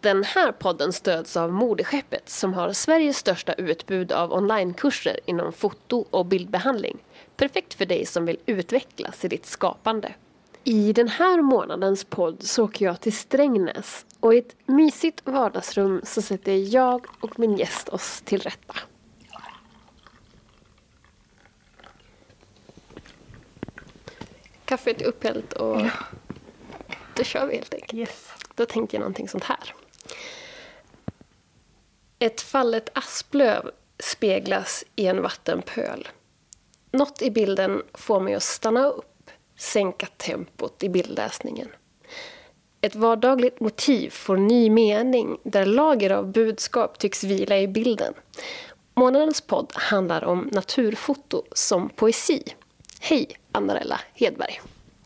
Den 0.00 0.24
här 0.24 0.52
podden 0.52 0.92
stöds 0.92 1.36
av 1.36 1.52
Modeskeppet 1.52 2.28
som 2.28 2.54
har 2.54 2.72
Sveriges 2.72 3.18
största 3.18 3.52
utbud 3.52 4.12
av 4.12 4.32
onlinekurser 4.32 5.20
inom 5.24 5.52
foto 5.52 6.04
och 6.10 6.26
bildbehandling. 6.26 6.98
Perfekt 7.36 7.74
för 7.74 7.86
dig 7.86 8.06
som 8.06 8.26
vill 8.26 8.38
utvecklas 8.46 9.24
i 9.24 9.28
ditt 9.28 9.46
skapande. 9.46 10.14
I 10.64 10.92
den 10.92 11.08
här 11.08 11.42
månadens 11.42 12.04
podd 12.04 12.42
så 12.42 12.64
åker 12.64 12.84
jag 12.84 13.00
till 13.00 13.16
Strängnäs 13.16 14.06
och 14.20 14.34
i 14.34 14.38
ett 14.38 14.56
mysigt 14.66 15.20
vardagsrum 15.24 16.00
så 16.04 16.22
sätter 16.22 16.74
jag 16.74 17.06
och 17.20 17.38
min 17.38 17.56
gäst 17.56 17.88
oss 17.88 18.22
till 18.24 18.40
rätta. 18.40 18.74
Kaffet 24.64 25.00
är 25.02 25.06
upphällt 25.06 25.52
och 25.52 25.82
då 27.14 27.22
kör 27.22 27.46
vi 27.46 27.56
helt 27.56 27.74
enkelt. 27.74 27.94
Yes. 27.94 28.32
Då 28.54 28.66
tänkte 28.66 28.96
jag 28.96 29.00
någonting 29.00 29.28
sånt 29.28 29.44
här. 29.44 29.74
Ett 32.18 32.40
fallet 32.40 32.90
asplöv 32.92 33.70
speglas 33.98 34.84
i 34.96 35.06
en 35.06 35.22
vattenpöl. 35.22 36.08
Något 36.90 37.22
i 37.22 37.30
bilden 37.30 37.82
får 37.94 38.20
mig 38.20 38.34
att 38.34 38.42
stanna 38.42 38.86
upp, 38.86 39.30
sänka 39.58 40.06
tempot 40.06 40.82
i 40.82 40.88
bildläsningen. 40.88 41.68
Ett 42.80 42.94
vardagligt 42.94 43.60
motiv 43.60 44.10
får 44.10 44.36
ny 44.36 44.70
mening 44.70 45.38
där 45.42 45.66
lager 45.66 46.10
av 46.10 46.32
budskap 46.32 46.98
tycks 46.98 47.24
vila 47.24 47.58
i 47.58 47.68
bilden. 47.68 48.14
Månadens 48.94 49.40
podd 49.40 49.72
handlar 49.74 50.24
om 50.24 50.50
naturfoto 50.52 51.42
som 51.52 51.88
poesi. 51.88 52.42
Hej, 53.00 53.28
Annarella 53.52 54.00
Hedberg. 54.14 54.60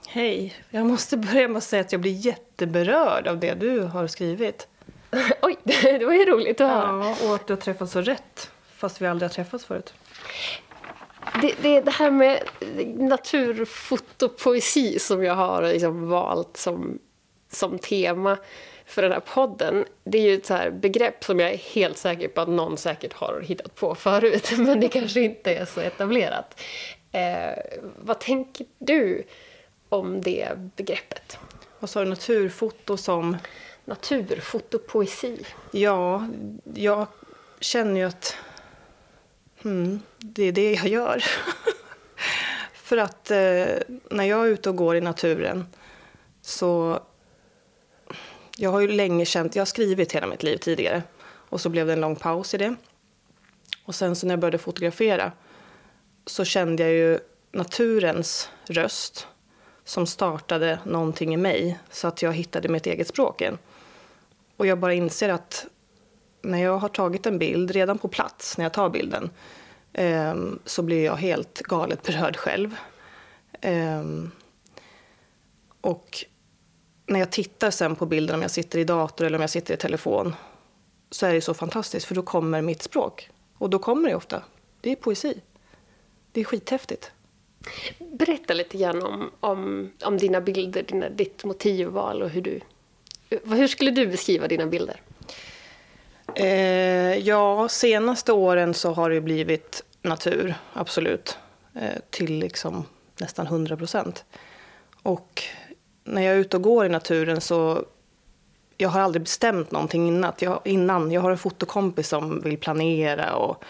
Hej. 0.07 0.55
Jag 0.71 0.87
måste 0.87 1.17
börja 1.17 1.49
med 1.49 1.57
att 1.57 1.65
säga 1.65 1.81
att 1.81 1.93
jag 1.93 2.01
blir 2.01 2.27
jätteberörd 2.27 3.27
av 3.27 3.41
det 3.41 3.55
du 3.55 3.81
har 3.81 4.07
skrivit. 4.07 4.69
Oj, 5.43 5.57
det 5.65 6.05
var 6.05 6.13
ju 6.13 6.25
roligt 6.25 6.61
att 6.61 6.71
höra. 6.71 7.05
Ja, 7.05 7.29
och 7.29 7.35
att 7.35 7.47
du 7.47 7.53
har 7.53 7.61
träffat 7.61 7.91
så 7.91 8.01
rätt. 8.01 8.51
Fast 8.77 9.01
vi 9.01 9.07
aldrig 9.07 9.31
har 9.31 9.35
träffats 9.35 9.65
förut. 9.65 9.95
Det, 11.43 11.55
det, 11.63 11.81
det 11.81 11.91
här 11.91 12.11
med 12.11 12.43
naturfotopoesi 12.97 14.99
som 14.99 15.25
jag 15.25 15.35
har 15.35 15.63
liksom 15.63 16.09
valt 16.09 16.57
som, 16.57 16.99
som 17.53 17.79
tema 17.79 18.39
för 18.87 19.03
den 19.03 19.13
här 19.13 19.21
podden. 19.21 19.85
Det 20.05 20.19
är 20.19 20.23
ju 20.23 20.35
ett 20.35 20.47
så 20.47 20.59
begrepp 20.73 21.25
som 21.25 21.41
jag 21.41 21.51
är 21.51 21.57
helt 21.57 21.99
säker 21.99 22.29
på 22.29 22.41
att 22.41 22.49
någon 22.49 22.77
säkert 22.77 23.13
har 23.13 23.41
hittat 23.41 23.75
på 23.75 23.95
förut. 23.95 24.51
Men 24.59 24.81
det 24.81 24.89
kanske 24.89 25.21
inte 25.21 25.55
är 25.55 25.65
så 25.65 25.81
etablerat. 25.81 26.61
Eh, 27.13 27.59
vad 27.99 28.19
tänker 28.19 28.67
du 28.79 29.23
om 29.89 30.21
det 30.21 30.49
begreppet? 30.77 31.39
Vad 31.79 31.91
sa 31.91 32.05
du? 32.05 32.11
Naturfoto 32.11 32.97
som... 32.97 33.37
Naturfotopoesi. 33.85 35.47
Ja, 35.71 36.27
jag 36.75 37.07
känner 37.61 38.01
ju 38.01 38.07
att 38.07 38.37
hmm, 39.63 40.01
det 40.19 40.45
är 40.45 40.53
det 40.53 40.73
jag 40.73 40.89
gör. 40.89 41.25
För 42.75 42.97
att 42.97 43.31
eh, 43.31 43.67
när 44.11 44.25
jag 44.25 44.47
är 44.47 44.47
ute 44.47 44.69
och 44.69 44.77
går 44.77 44.97
i 44.97 45.01
naturen 45.01 45.67
så... 46.43 47.01
Jag 48.57 48.71
har 48.71 48.81
ju 48.81 48.89
länge 48.89 49.25
känt... 49.25 49.57
Jag 49.57 49.61
har 49.61 49.67
skrivit 49.67 50.13
hela 50.13 50.27
mitt 50.27 50.43
liv 50.43 50.57
tidigare. 50.57 51.03
Och 51.23 51.61
så 51.61 51.69
blev 51.69 51.87
det 51.87 51.93
en 51.93 52.01
lång 52.01 52.17
paus 52.17 52.55
i 52.55 52.59
det. 52.59 52.75
Och 53.85 53.95
sen 53.95 54.17
så 54.17 54.27
när 54.27 54.33
jag 54.33 54.41
började 54.41 54.59
fotografera 54.59 55.33
så 56.27 56.45
kände 56.45 56.83
jag 56.83 56.93
ju 56.93 57.19
naturens 57.53 58.51
röst 58.65 59.29
som 59.91 60.07
startade 60.07 60.79
någonting 60.85 61.35
i 61.35 61.37
mig 61.37 61.79
så 61.91 62.09
att 62.09 62.23
jag 62.23 62.33
hittade 62.33 62.69
mitt 62.69 62.87
eget 62.87 63.09
språk 63.09 63.41
igen. 63.41 63.59
Och 64.57 64.67
jag 64.67 64.79
bara 64.79 64.95
inser 64.95 65.29
att 65.29 65.67
när 66.43 66.63
jag 66.63 66.79
har 66.79 66.89
tagit 66.89 67.27
en 67.27 67.39
bild, 67.39 67.71
redan 67.71 67.99
på 67.99 68.09
plats 68.09 68.59
när 68.59 68.65
jag 68.65 68.73
tar 68.73 68.91
bilden, 68.91 69.31
eh, 69.93 70.35
så 70.65 70.83
blir 70.83 71.05
jag 71.05 71.17
helt 71.17 71.63
galet 71.63 72.03
berörd 72.03 72.37
själv. 72.37 72.77
Eh, 73.61 74.05
och 75.81 76.25
när 77.07 77.21
jag 77.21 77.33
tittar 77.33 77.71
sen 77.71 77.97
på 77.97 78.07
bilden, 78.07 78.37
om 78.37 78.43
jag 78.43 78.51
sitter 78.51 78.79
i 78.79 78.85
dator 78.85 79.25
eller 79.27 79.39
om 79.39 79.43
jag 79.43 79.51
sitter 79.51 79.75
i 79.75 79.77
telefon, 79.77 80.35
så 81.11 81.27
är 81.27 81.35
det 81.35 81.41
så 81.41 81.55
fantastiskt, 81.55 82.07
för 82.07 82.15
då 82.15 82.23
kommer 82.23 82.63
mitt 82.63 82.83
språk. 82.83 83.31
Och 83.59 83.71
då 83.71 83.79
kommer 83.79 84.09
det 84.09 84.15
ofta. 84.15 84.43
Det 84.81 84.93
är 84.93 84.97
poesi. 84.97 85.41
Det 86.33 86.41
är 86.41 86.45
skithäftigt. 86.45 87.13
Berätta 87.99 88.55
lite 88.55 88.79
grann 88.79 89.03
om, 89.03 89.31
om, 89.41 89.91
om 90.05 90.17
dina 90.17 90.41
bilder, 90.41 90.83
dina, 90.83 91.09
ditt 91.09 91.45
motivval 91.45 92.23
och 92.23 92.31
hur 92.31 92.43
du... 92.43 92.61
Hur 93.45 93.69
skulle 93.69 93.91
du 93.91 94.07
beskriva 94.07 94.49
dina 94.49 94.67
bilder? 94.67 95.01
Eh, 96.35 97.19
ja, 97.19 97.69
senaste 97.69 98.33
åren 98.33 98.75
så 98.75 98.93
har 98.93 99.11
det 99.11 99.21
blivit 99.21 99.85
natur, 100.03 100.55
absolut. 100.73 101.39
Eh, 101.75 102.01
till 102.11 102.39
liksom 102.39 102.85
nästan 103.21 103.47
100 103.47 103.77
procent. 103.77 104.25
Och 105.03 105.43
när 106.05 106.23
jag 106.23 106.35
är 106.35 106.39
ute 106.39 106.57
och 106.57 106.63
går 106.63 106.87
i 106.87 106.89
naturen 106.89 107.41
så... 107.41 107.85
Jag 108.77 108.89
har 108.89 109.01
aldrig 109.01 109.23
bestämt 109.23 109.71
någonting 109.71 110.09
innan. 110.09 110.33
Jag, 110.39 110.61
innan. 110.65 111.13
jag 111.13 111.21
har 111.21 111.31
en 111.31 111.39
fotokompis 111.39 112.09
som 112.09 112.41
vill 112.41 112.59
planera 112.59 113.35
och 113.35 113.65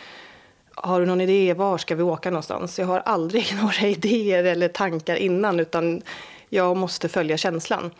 har 0.82 1.00
du 1.00 1.06
någon 1.06 1.20
idé, 1.20 1.54
var 1.54 1.78
ska 1.78 1.94
vi 1.94 2.02
åka 2.02 2.30
någonstans? 2.30 2.78
Jag 2.78 2.86
har 2.86 3.00
aldrig 3.00 3.56
några 3.62 3.86
idéer 3.86 4.44
eller 4.44 4.68
tankar 4.68 5.16
innan 5.16 5.60
utan 5.60 6.02
jag 6.48 6.76
måste 6.76 7.08
följa 7.08 7.36
känslan. 7.36 7.90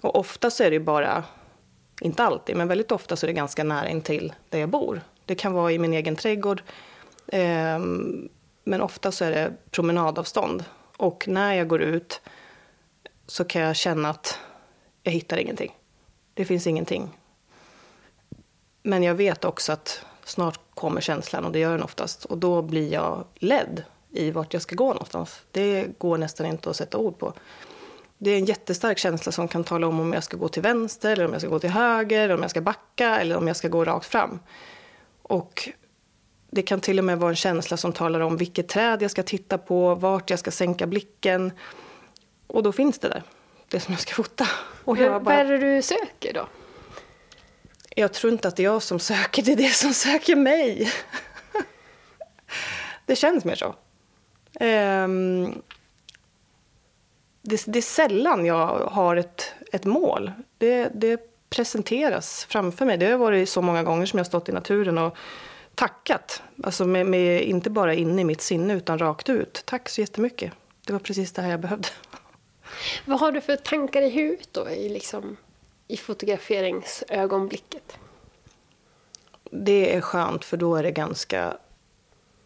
Och 0.00 0.16
ofta 0.16 0.50
så 0.50 0.64
är 0.64 0.70
det 0.70 0.80
bara, 0.80 1.24
inte 2.00 2.24
alltid, 2.24 2.56
men 2.56 2.68
väldigt 2.68 2.92
ofta 2.92 3.16
så 3.16 3.26
är 3.26 3.28
det 3.28 3.34
ganska 3.34 3.64
nära 3.64 3.88
intill 3.88 4.32
där 4.48 4.58
jag 4.58 4.68
bor. 4.68 5.00
Det 5.24 5.34
kan 5.34 5.52
vara 5.52 5.72
i 5.72 5.78
min 5.78 5.92
egen 5.92 6.16
trädgård. 6.16 6.62
Eh, 7.26 7.78
men 8.64 8.80
ofta 8.80 9.12
så 9.12 9.24
är 9.24 9.30
det 9.30 9.52
promenadavstånd. 9.70 10.64
Och 10.96 11.28
när 11.28 11.54
jag 11.54 11.68
går 11.68 11.82
ut 11.82 12.20
så 13.26 13.44
kan 13.44 13.62
jag 13.62 13.76
känna 13.76 14.10
att 14.10 14.38
jag 15.02 15.12
hittar 15.12 15.36
ingenting. 15.36 15.76
Det 16.34 16.44
finns 16.44 16.66
ingenting. 16.66 17.10
Men 18.82 19.02
jag 19.02 19.14
vet 19.14 19.44
också 19.44 19.72
att 19.72 20.04
snart 20.26 20.60
kommer 20.74 21.00
känslan 21.00 21.44
och 21.44 21.52
det 21.52 21.58
gör 21.58 21.70
den 21.70 21.82
oftast. 21.82 22.24
Och 22.24 22.38
då 22.38 22.62
blir 22.62 22.92
jag 22.92 23.24
ledd 23.34 23.82
i 24.10 24.30
vart 24.30 24.52
jag 24.52 24.62
ska 24.62 24.74
gå 24.74 24.92
någonstans. 24.92 25.40
Det 25.50 25.98
går 25.98 26.18
nästan 26.18 26.46
inte 26.46 26.70
att 26.70 26.76
sätta 26.76 26.98
ord 26.98 27.18
på. 27.18 27.32
Det 28.18 28.30
är 28.30 28.38
en 28.38 28.44
jättestark 28.44 28.98
känsla 28.98 29.32
som 29.32 29.48
kan 29.48 29.64
tala 29.64 29.86
om 29.86 30.00
om 30.00 30.12
jag 30.12 30.24
ska 30.24 30.36
gå 30.36 30.48
till 30.48 30.62
vänster 30.62 31.12
eller 31.12 31.24
om 31.24 31.32
jag 31.32 31.40
ska 31.40 31.50
gå 31.50 31.58
till 31.58 31.70
höger, 31.70 32.20
eller 32.20 32.34
om 32.34 32.42
jag 32.42 32.50
ska 32.50 32.60
backa 32.60 33.18
eller 33.18 33.36
om 33.36 33.46
jag 33.46 33.56
ska 33.56 33.68
gå 33.68 33.84
rakt 33.84 34.06
fram. 34.06 34.38
Och 35.22 35.68
det 36.50 36.62
kan 36.62 36.80
till 36.80 36.98
och 36.98 37.04
med 37.04 37.18
vara 37.18 37.30
en 37.30 37.36
känsla 37.36 37.76
som 37.76 37.92
talar 37.92 38.20
om 38.20 38.36
vilket 38.36 38.68
träd 38.68 39.02
jag 39.02 39.10
ska 39.10 39.22
titta 39.22 39.58
på, 39.58 39.94
vart 39.94 40.30
jag 40.30 40.38
ska 40.38 40.50
sänka 40.50 40.86
blicken. 40.86 41.52
Och 42.46 42.62
då 42.62 42.72
finns 42.72 42.98
det 42.98 43.08
där, 43.08 43.22
det 43.68 43.80
som 43.80 43.92
jag 43.94 44.00
ska 44.00 44.14
fota. 44.14 44.48
Och 44.84 44.98
jag 44.98 45.22
bara... 45.22 45.36
Vad 45.36 45.46
är 45.46 45.58
det 45.60 45.74
du 45.74 45.82
söker 45.82 46.32
då? 46.32 46.46
Jag 47.98 48.12
tror 48.12 48.32
inte 48.32 48.48
att 48.48 48.56
det 48.56 48.62
är 48.62 48.64
jag 48.64 48.82
som 48.82 48.98
söker, 48.98 49.42
det 49.42 49.52
är 49.52 49.56
det 49.56 49.74
som 49.74 49.94
söker 49.94 50.36
mig. 50.36 50.92
det 53.06 53.16
känns 53.16 53.44
mer 53.44 53.54
så. 53.54 53.74
Um, 54.60 55.62
det, 57.42 57.64
det, 57.66 57.78
är 57.78 57.82
sällan 57.82 58.46
jag 58.46 58.66
har 58.66 59.16
ett, 59.16 59.52
ett 59.72 59.84
mål. 59.84 60.32
Det, 60.58 60.90
det, 60.94 61.20
presenteras 61.50 62.46
framför 62.48 62.84
mig. 62.84 62.96
Det 62.98 63.06
har 63.06 63.18
varit 63.18 63.48
så 63.48 63.62
många 63.62 63.82
gånger 63.82 64.06
som 64.06 64.16
jag 64.16 64.26
stått 64.26 64.48
i 64.48 64.52
naturen 64.52 64.98
och 64.98 65.16
tackat. 65.74 66.42
Alltså 66.62 66.84
med, 66.84 67.06
med, 67.06 67.42
inte 67.42 67.70
bara 67.70 67.94
inne 67.94 68.22
i 68.22 68.24
mitt 68.24 68.40
sinne, 68.40 68.74
utan 68.74 68.98
rakt 68.98 69.28
ut. 69.28 69.62
Tack 69.64 69.88
så 69.88 70.00
jättemycket. 70.00 70.52
Det 70.86 70.92
var 70.92 71.00
precis 71.00 71.32
det 71.32 71.42
här 71.42 71.50
jag 71.50 71.60
behövde. 71.60 71.88
Vad 73.04 73.20
har 73.20 73.32
du 73.32 73.40
för 73.40 73.56
tankar 73.56 74.02
i 74.02 74.10
huvudet 74.10 74.48
då? 74.52 74.70
I 74.70 74.88
liksom 74.88 75.36
i 75.88 75.96
fotograferingsögonblicket? 75.96 77.98
Det 79.50 79.94
är 79.94 80.00
skönt 80.00 80.44
för 80.44 80.56
då 80.56 80.76
är 80.76 80.82
det 80.82 80.90
ganska 80.90 81.56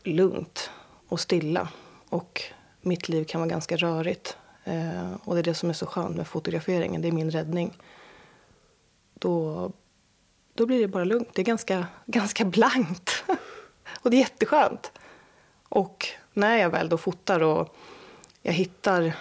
lugnt 0.02 0.70
och 1.08 1.20
stilla. 1.20 1.68
Och 2.08 2.42
mitt 2.80 3.08
liv 3.08 3.24
kan 3.24 3.40
vara 3.40 3.50
ganska 3.50 3.76
rörigt. 3.76 4.36
Eh, 4.64 5.12
och 5.24 5.34
det 5.34 5.40
är 5.40 5.42
det 5.42 5.54
som 5.54 5.68
är 5.68 5.74
så 5.74 5.86
skönt 5.86 6.16
med 6.16 6.26
fotograferingen. 6.26 7.02
Det 7.02 7.08
är 7.08 7.12
min 7.12 7.30
räddning. 7.30 7.78
Då, 9.14 9.72
då 10.54 10.66
blir 10.66 10.80
det 10.80 10.88
bara 10.88 11.04
lugnt. 11.04 11.28
Det 11.32 11.42
är 11.42 11.46
ganska, 11.46 11.86
ganska 12.06 12.44
blankt. 12.44 13.24
och 14.00 14.10
det 14.10 14.16
är 14.16 14.20
jätteskönt. 14.20 14.92
Och 15.68 16.08
när 16.32 16.56
jag 16.56 16.70
väl 16.70 16.88
då 16.88 16.98
fotar 16.98 17.42
och 17.42 17.76
jag 18.42 18.52
hittar... 18.52 19.12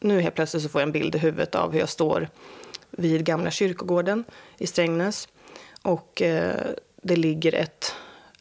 Nu 0.00 0.20
helt 0.20 0.34
plötsligt 0.34 0.62
så 0.62 0.68
får 0.68 0.80
jag 0.80 0.86
en 0.86 0.92
bild 0.92 1.14
i 1.14 1.18
huvudet 1.18 1.54
av 1.54 1.72
hur 1.72 1.78
jag 1.78 1.88
står 1.88 2.28
vid 2.96 3.24
Gamla 3.24 3.50
kyrkogården 3.50 4.24
i 4.58 4.66
Strängnäs. 4.66 5.28
Och 5.82 6.22
eh, 6.22 6.66
det 7.02 7.16
ligger 7.16 7.54
ett 7.54 7.94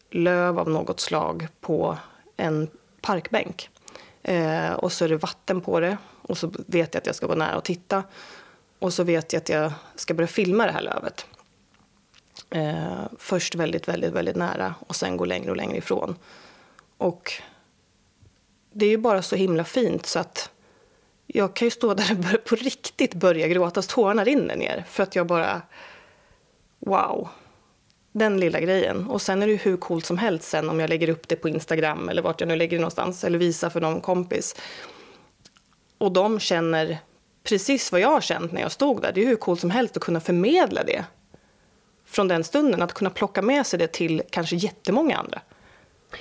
löv 0.09 0.59
av 0.59 0.69
något 0.69 0.99
slag 0.99 1.47
på 1.61 1.97
en 2.37 2.69
parkbänk. 3.01 3.69
Eh, 4.23 4.73
och 4.73 4.91
så 4.91 5.05
är 5.05 5.09
det 5.09 5.17
vatten 5.17 5.61
på 5.61 5.79
det. 5.79 5.97
Och 6.21 6.37
så 6.37 6.51
vet 6.67 6.93
jag 6.93 7.01
att 7.01 7.05
jag 7.05 7.15
ska 7.15 7.27
gå 7.27 7.35
nära 7.35 7.57
och 7.57 7.63
titta. 7.63 8.03
Och 8.79 8.93
så 8.93 9.03
vet 9.03 9.33
jag 9.33 9.39
att 9.39 9.49
jag 9.49 9.71
ska 9.95 10.13
börja 10.13 10.27
filma 10.27 10.65
det 10.65 10.71
här 10.71 10.81
lövet. 10.81 11.25
Eh, 12.49 13.03
först 13.19 13.55
väldigt, 13.55 13.87
väldigt, 13.87 14.13
väldigt 14.13 14.35
nära 14.35 14.75
och 14.87 14.95
sen 14.95 15.17
gå 15.17 15.25
längre 15.25 15.51
och 15.51 15.57
längre 15.57 15.77
ifrån. 15.77 16.15
Och 16.97 17.33
det 18.71 18.85
är 18.85 18.89
ju 18.89 18.97
bara 18.97 19.21
så 19.21 19.35
himla 19.35 19.63
fint 19.63 20.05
så 20.05 20.19
att 20.19 20.49
jag 21.27 21.55
kan 21.55 21.65
ju 21.65 21.71
stå 21.71 21.93
där 21.93 22.17
och 22.33 22.43
på 22.43 22.55
riktigt 22.55 23.13
börja 23.13 23.47
gråta, 23.47 23.81
så 23.81 23.89
tårarna 23.89 24.23
rinner 24.23 24.55
ner. 24.55 24.83
För 24.89 25.03
att 25.03 25.15
jag 25.15 25.27
bara... 25.27 25.61
Wow! 26.79 27.29
Den 28.11 28.39
lilla 28.39 28.59
grejen. 28.59 29.07
Och 29.07 29.21
sen 29.21 29.43
är 29.43 29.47
det 29.47 29.53
ju 29.53 29.59
hur 29.59 29.77
coolt 29.77 30.05
som 30.05 30.17
helst 30.17 30.49
sen 30.49 30.69
om 30.69 30.79
jag 30.79 30.89
lägger 30.89 31.09
upp 31.09 31.27
det 31.27 31.35
på 31.35 31.49
Instagram 31.49 32.09
eller 32.09 32.21
vart 32.21 32.41
jag 32.41 32.47
nu 32.47 32.55
lägger 32.55 32.77
det 32.77 32.81
någonstans. 32.81 33.23
Eller 33.23 33.39
visar 33.39 33.69
för 33.69 33.81
någon 33.81 34.01
kompis. 34.01 34.55
Och 35.97 36.11
de 36.11 36.39
känner 36.39 36.97
precis 37.43 37.91
vad 37.91 38.01
jag 38.01 38.09
har 38.09 38.21
känt 38.21 38.51
när 38.51 38.61
jag 38.61 38.71
stod 38.71 39.01
där. 39.01 39.11
Det 39.11 39.21
är 39.21 39.27
hur 39.27 39.35
coolt 39.35 39.59
som 39.59 39.69
helst 39.69 39.97
att 39.97 40.03
kunna 40.03 40.19
förmedla 40.19 40.83
det. 40.83 41.05
Från 42.05 42.27
den 42.27 42.43
stunden, 42.43 42.81
att 42.81 42.93
kunna 42.93 43.09
plocka 43.09 43.41
med 43.41 43.67
sig 43.67 43.79
det 43.79 43.87
till 43.87 44.21
kanske 44.29 44.55
jättemånga 44.55 45.17
andra. 45.17 45.41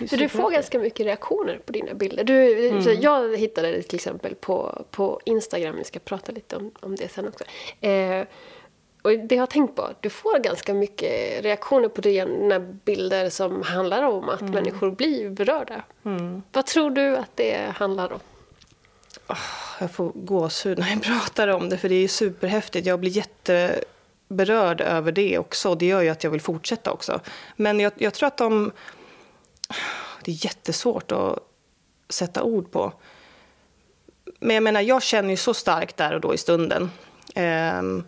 För 0.09 0.17
du 0.17 0.29
får 0.29 0.51
ganska 0.51 0.79
mycket 0.79 1.07
reaktioner 1.07 1.61
på 1.67 1.73
dina 1.73 1.95
bilder. 1.95 2.25
Du, 2.25 2.69
mm. 2.69 3.01
Jag 3.01 3.37
hittade 3.37 3.71
det 3.71 3.83
till 3.83 3.97
exempel 3.97 4.35
på, 4.35 4.85
på 4.91 5.21
Instagram, 5.25 5.77
vi 5.77 5.85
ska 5.85 5.99
prata 5.99 6.33
lite 6.33 6.57
om, 6.57 6.71
om 6.81 6.97
det 6.97 7.09
sen 7.09 7.29
också. 7.29 7.45
Eh, 7.81 8.25
och 9.03 9.11
det 9.11 9.35
jag 9.35 9.43
har 9.43 9.47
tänkt 9.47 9.77
på, 9.77 9.91
du 10.01 10.11
får 10.11 10.39
ganska 10.39 10.75
mycket 10.75 11.45
reaktioner 11.45 11.89
på 11.89 12.01
dina 12.01 12.59
bilder 12.61 13.31
som 13.31 13.63
handlar 13.63 14.03
om 14.03 14.29
att 14.29 14.41
mm. 14.41 14.53
människor 14.53 14.91
blir 14.91 15.31
berörda. 15.31 15.83
Mm. 16.05 16.43
Vad 16.53 16.67
tror 16.67 16.91
du 16.91 17.17
att 17.17 17.31
det 17.37 17.73
handlar 17.75 18.13
om? 18.13 18.21
Oh, 19.29 19.37
jag 19.81 19.91
får 19.91 20.13
gåshud 20.15 20.79
när 20.79 20.91
jag 20.91 21.03
pratar 21.03 21.49
om 21.49 21.69
det, 21.69 21.79
för 21.79 21.89
det 21.89 21.95
är 21.95 22.09
superhäftigt. 22.09 22.87
Jag 22.87 23.01
blir 23.01 23.11
jätteberörd 23.11 24.81
över 24.81 25.13
det 25.13 25.39
också. 25.39 25.75
Det 25.75 25.87
gör 25.87 26.03
ju 26.03 26.09
att 26.09 26.25
jag 26.25 26.31
vill 26.31 26.41
fortsätta 26.41 26.93
också. 26.93 27.21
Men 27.57 27.81
jag, 27.81 27.93
jag 27.97 28.15
tror 28.15 28.27
att 28.27 28.37
de 28.37 28.73
det 30.25 30.31
är 30.31 30.45
jättesvårt 30.45 31.13
att 31.13 31.39
sätta 32.09 32.43
ord 32.43 32.71
på. 32.71 32.93
Men 34.41 34.55
jag 34.55 34.63
menar, 34.63 34.81
jag 34.81 35.03
känner 35.03 35.31
ju 35.31 35.37
så 35.37 35.55
starkt 35.55 35.97
där 35.97 36.15
och 36.15 36.21
då 36.21 36.35
i 36.35 36.39
stunden. 36.39 36.91
Um, 37.37 38.05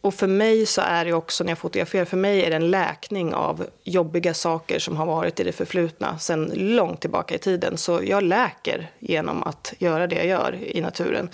och 0.00 0.14
för 0.14 0.26
mig 0.26 0.66
så 0.66 0.80
är 0.80 1.04
det 1.04 1.12
också 1.12 1.44
när 1.44 1.50
jag 1.50 1.58
fotograferar, 1.58 2.04
för 2.04 2.16
mig 2.16 2.44
är 2.44 2.50
det 2.50 2.56
en 2.56 2.70
läkning 2.70 3.34
av 3.34 3.66
jobbiga 3.82 4.34
saker 4.34 4.78
som 4.78 4.96
har 4.96 5.06
varit 5.06 5.40
i 5.40 5.44
det 5.44 5.52
förflutna 5.52 6.18
sedan 6.18 6.50
långt 6.54 7.00
tillbaka 7.00 7.34
i 7.34 7.38
tiden. 7.38 7.78
Så 7.78 8.00
jag 8.02 8.22
läker 8.22 8.90
genom 8.98 9.42
att 9.42 9.74
göra 9.78 10.06
det 10.06 10.16
jag 10.16 10.26
gör 10.26 10.58
i 10.62 10.80
naturen. 10.80 11.28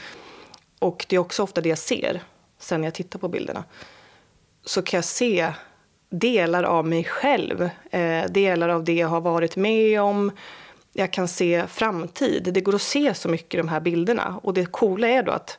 Och 0.78 1.06
det 1.08 1.16
är 1.16 1.20
också 1.20 1.42
ofta 1.42 1.60
det 1.60 1.69
jag 1.69 1.78
ser 1.78 2.22
sen 2.58 2.84
jag 2.84 2.94
tittar 2.94 3.19
på 3.19 3.28
bilderna. 3.28 3.64
Så 4.64 4.82
kan 4.82 4.98
jag 4.98 5.04
se 5.04 5.52
delar 6.10 6.62
av 6.62 6.87
mig 6.87 7.05
själv, 7.05 7.70
eh, 7.90 8.25
delar 8.31 8.69
av 8.69 8.84
det 8.84 8.94
jag 8.94 9.08
har 9.08 9.20
varit 9.20 9.56
med 9.56 10.02
om. 10.02 10.32
Jag 10.93 11.12
kan 11.12 11.28
se 11.28 11.66
framtid. 11.66 12.50
Det 12.55 12.60
går 12.60 12.75
att 12.75 12.82
se 12.82 13.14
så 13.14 13.28
mycket 13.28 13.55
i 13.55 13.56
de 13.56 13.69
här 13.69 13.81
bilderna. 13.81 14.40
Och 14.43 14.55
det 14.55 14.66
coola 14.66 15.08
är 15.08 15.22
då 15.22 15.32
att 15.32 15.58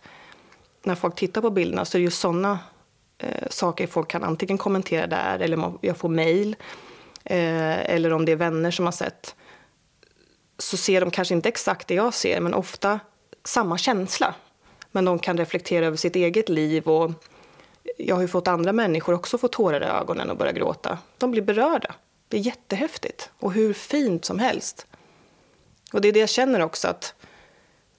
när 0.84 0.96
folk 0.96 1.16
tittar 1.16 1.42
på 1.42 1.50
bilderna 1.50 1.86
så 1.86 1.98
är 1.98 2.00
det 2.00 2.04
ju 2.04 2.12
sådana 2.12 2.60
eh, 3.18 3.48
saker 3.50 3.88
folk 3.88 4.08
kan 4.08 4.24
antingen 4.24 4.58
kommentera 4.58 5.08
där 5.08 5.40
eller 5.40 5.74
jag 5.82 5.98
får 5.98 6.10
mejl. 6.10 6.56
Eh, 7.24 7.90
eller 7.90 8.14
om 8.14 8.26
det 8.26 8.32
är 8.32 8.36
vänner 8.36 8.72
som 8.72 8.86
har 8.86 8.92
sett. 8.92 9.36
Så 10.58 10.78
ser 10.78 11.02
de 11.02 11.12
kanske 11.12 11.34
inte 11.34 11.50
exakt 11.50 11.88
det 11.88 11.96
jag 11.96 12.14
ser, 12.14 12.42
men 12.42 12.54
ofta 12.54 13.00
samma 13.44 13.78
känsla. 13.78 14.36
Men 14.92 15.06
de 15.06 15.20
kan 15.20 15.38
reflektera 15.38 15.86
över 15.86 15.98
sitt 15.98 16.16
eget 16.16 16.50
liv 16.50 16.88
och 16.88 17.12
jag 17.98 18.16
har 18.16 18.22
ju 18.22 18.28
fått 18.28 18.48
andra 18.48 18.74
människor 18.74 19.14
också 19.14 19.38
få 19.38 19.48
tårar 19.48 19.82
i 19.82 19.86
ögonen 19.86 20.30
och 20.30 20.38
börja 20.38 20.52
gråta. 20.52 20.98
De 21.18 21.32
blir 21.32 21.42
berörda. 21.42 21.96
Det 22.28 22.38
är 22.38 22.42
jättehäftigt 22.42 23.32
och 23.40 23.54
hur 23.54 23.74
fint 23.74 24.26
som 24.26 24.40
helst. 24.40 24.88
Och 25.94 26.02
det 26.02 26.08
är 26.08 26.14
det 26.14 26.20
jag 26.20 26.30
känner 26.30 26.62
också 26.62 26.88
att 26.88 27.14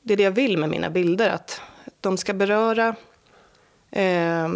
det 0.02 0.12
är 0.12 0.16
det 0.16 0.22
jag 0.22 0.30
vill 0.30 0.58
med 0.58 0.68
mina 0.68 0.90
bilder, 0.90 1.30
att 1.30 1.60
de 2.00 2.16
ska 2.16 2.32
beröra 2.32 2.94
eh, 3.90 4.48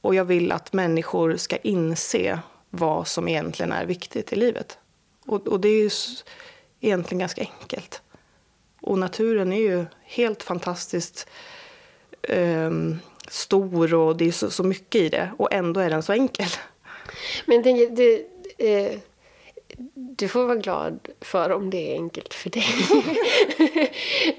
och 0.00 0.14
jag 0.14 0.24
vill 0.24 0.52
att 0.52 0.72
människor 0.72 1.36
ska 1.36 1.56
inse 1.56 2.38
vad 2.70 3.08
som 3.08 3.28
egentligen 3.28 3.72
är 3.72 3.86
viktigt 3.86 4.32
i 4.32 4.36
livet. 4.36 4.78
Och, 5.26 5.48
och 5.48 5.60
det 5.60 5.68
är 5.68 5.82
ju 5.82 5.90
egentligen 6.80 7.18
ganska 7.18 7.40
enkelt. 7.40 8.02
Och 8.80 8.98
naturen 8.98 9.52
är 9.52 9.60
ju 9.60 9.86
helt 10.02 10.42
fantastiskt 10.42 11.28
eh, 12.22 12.70
stor 13.30 13.94
och 13.94 14.16
det 14.16 14.28
är 14.28 14.32
så, 14.32 14.50
så 14.50 14.62
mycket 14.62 15.00
i 15.00 15.08
det. 15.08 15.30
Och 15.36 15.52
ändå 15.52 15.80
är 15.80 15.90
den 15.90 16.02
så 16.02 16.12
enkel. 16.12 16.48
Men 17.46 17.56
jag 17.56 17.64
tänker, 17.64 17.90
det, 17.90 18.24
eh, 18.58 18.98
du 19.94 20.28
får 20.28 20.44
vara 20.44 20.56
glad 20.56 21.08
för 21.20 21.50
om 21.50 21.70
det 21.70 21.92
är 21.92 21.94
enkelt 21.94 22.34
för 22.34 22.50
dig. 22.50 22.66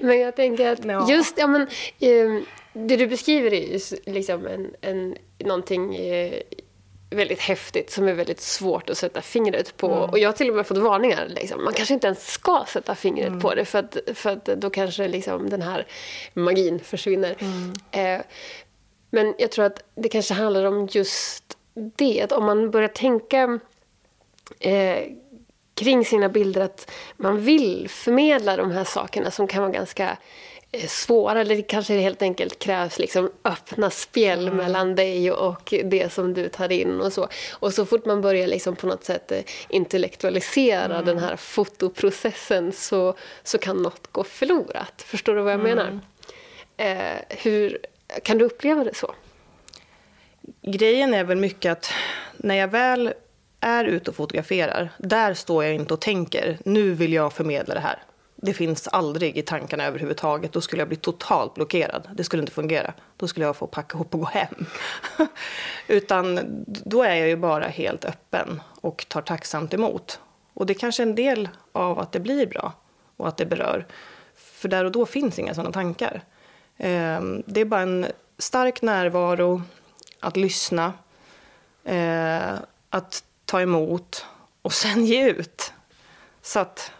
men 0.00 0.20
jag 0.20 0.36
tänker 0.36 0.72
att 0.72 0.84
ja. 0.84 1.10
just, 1.10 1.38
ja 1.38 1.46
men, 1.46 1.62
eh, 1.98 2.42
det 2.72 2.96
du 2.96 3.06
beskriver 3.06 3.54
är 3.54 3.72
ju 3.72 3.80
liksom 4.06 4.46
en, 4.46 4.74
en, 4.80 5.16
någonting 5.38 5.96
eh, 5.96 6.42
väldigt 7.10 7.40
häftigt 7.40 7.90
som 7.90 8.08
är 8.08 8.12
väldigt 8.12 8.40
svårt 8.40 8.90
att 8.90 8.98
sätta 8.98 9.22
fingret 9.22 9.76
på. 9.76 9.92
Mm. 9.92 10.10
Och 10.10 10.18
jag 10.18 10.28
har 10.28 10.32
till 10.32 10.50
och 10.50 10.56
med 10.56 10.66
fått 10.66 10.78
varningar. 10.78 11.28
Liksom. 11.28 11.64
Man 11.64 11.72
kanske 11.72 11.94
inte 11.94 12.06
ens 12.06 12.32
ska 12.32 12.64
sätta 12.68 12.94
fingret 12.94 13.28
mm. 13.28 13.40
på 13.40 13.54
det 13.54 13.64
för 13.64 13.78
att, 13.78 13.96
för 14.14 14.30
att 14.30 14.44
då 14.44 14.70
kanske 14.70 15.08
liksom 15.08 15.50
den 15.50 15.62
här 15.62 15.86
magin 16.34 16.80
försvinner. 16.80 17.36
Mm. 17.40 17.72
Eh, 17.90 18.24
men 19.10 19.34
jag 19.38 19.50
tror 19.50 19.64
att 19.64 19.82
det 19.94 20.08
kanske 20.08 20.34
handlar 20.34 20.64
om 20.64 20.88
just 20.90 21.58
det. 21.74 22.22
Att 22.22 22.32
om 22.32 22.44
man 22.44 22.70
börjar 22.70 22.88
tänka 22.88 23.58
eh, 24.60 25.04
kring 25.74 26.04
sina 26.04 26.28
bilder 26.28 26.60
att 26.60 26.90
man 27.16 27.40
vill 27.40 27.88
förmedla 27.88 28.56
de 28.56 28.70
här 28.70 28.84
sakerna 28.84 29.30
som 29.30 29.46
kan 29.46 29.62
vara 29.62 29.72
ganska 29.72 30.16
eh, 30.72 30.86
svåra. 30.86 31.40
Eller 31.40 31.56
det 31.56 31.62
kanske 31.62 31.94
helt 31.94 32.22
enkelt 32.22 32.58
krävs 32.58 32.98
liksom 32.98 33.30
öppna 33.44 33.90
spjäll 33.90 34.46
mm. 34.46 34.56
mellan 34.56 34.94
dig 34.94 35.32
och 35.32 35.74
det 35.84 36.12
som 36.12 36.34
du 36.34 36.48
tar 36.48 36.72
in. 36.72 37.00
och 37.00 37.12
så. 37.12 37.28
Och 37.52 37.74
så 37.74 37.86
fort 37.86 38.06
man 38.06 38.20
börjar 38.20 38.46
liksom 38.46 38.76
på 38.76 38.86
något 38.86 39.04
sätt 39.04 39.32
eh, 39.32 39.40
intellektualisera 39.68 40.94
mm. 40.94 41.04
den 41.04 41.18
här 41.18 41.36
fotoprocessen 41.36 42.72
så, 42.72 43.14
så 43.42 43.58
kan 43.58 43.76
något 43.76 44.12
gå 44.12 44.24
förlorat. 44.24 45.02
Förstår 45.02 45.34
du 45.34 45.42
vad 45.42 45.52
jag 45.52 45.60
mm. 45.60 45.76
menar? 45.76 46.00
Eh, 46.76 47.18
hur, 47.28 47.78
kan 48.22 48.38
du 48.38 48.44
uppleva 48.44 48.84
det 48.84 48.94
så? 48.94 49.14
Grejen 50.62 51.14
är 51.14 51.24
väl 51.24 51.38
mycket 51.38 51.72
att 51.72 51.92
när 52.36 52.54
jag 52.54 52.68
väl 52.68 53.12
är 53.60 53.84
ute 53.84 54.10
och 54.10 54.16
fotograferar, 54.16 54.88
där 54.98 55.34
står 55.34 55.64
jag 55.64 55.74
inte 55.74 55.94
och 55.94 56.00
tänker 56.00 56.58
nu 56.64 56.94
vill 56.94 57.12
jag 57.12 57.32
förmedla 57.32 57.74
det 57.74 57.80
här. 57.80 58.02
Det 58.42 58.54
finns 58.54 58.88
aldrig 58.88 59.38
i 59.38 59.42
tankarna 59.42 59.84
överhuvudtaget. 59.84 60.52
Då 60.52 60.60
skulle 60.60 60.80
jag 60.80 60.88
bli 60.88 60.96
totalt 60.96 61.54
blockerad. 61.54 62.08
Det 62.14 62.24
skulle 62.24 62.42
inte 62.42 62.52
fungera. 62.52 62.92
Då 63.16 63.28
skulle 63.28 63.46
jag 63.46 63.56
få 63.56 63.66
packa 63.66 63.96
ihop 63.96 64.14
och 64.14 64.20
gå 64.20 64.26
hem. 64.26 64.66
Utan 65.86 66.40
då 66.64 67.02
är 67.02 67.14
jag 67.14 67.28
ju 67.28 67.36
bara 67.36 67.64
helt 67.64 68.04
öppen 68.04 68.62
och 68.80 69.06
tar 69.08 69.22
tacksamt 69.22 69.74
emot. 69.74 70.20
Och 70.54 70.66
det 70.66 70.72
är 70.72 70.78
kanske 70.78 71.02
är 71.02 71.06
en 71.06 71.14
del 71.14 71.48
av 71.72 71.98
att 71.98 72.12
det 72.12 72.20
blir 72.20 72.46
bra 72.46 72.72
och 73.16 73.28
att 73.28 73.36
det 73.36 73.46
berör. 73.46 73.86
För 74.34 74.68
där 74.68 74.84
och 74.84 74.92
då 74.92 75.06
finns 75.06 75.38
inga 75.38 75.54
sådana 75.54 75.72
tankar. 75.72 76.22
Ehm, 76.80 77.42
det 77.46 77.60
är 77.60 77.64
bara 77.64 77.80
en 77.80 78.06
stark 78.38 78.82
närvaro, 78.82 79.62
att 80.20 80.36
lyssna, 80.36 80.92
eh, 81.84 82.52
att 82.90 83.24
ta 83.44 83.60
emot 83.60 84.24
och 84.62 84.72
sen 84.72 85.06
ge 85.06 85.30
ut. 85.30 85.72
Så 86.42 86.60
att... 86.60 86.92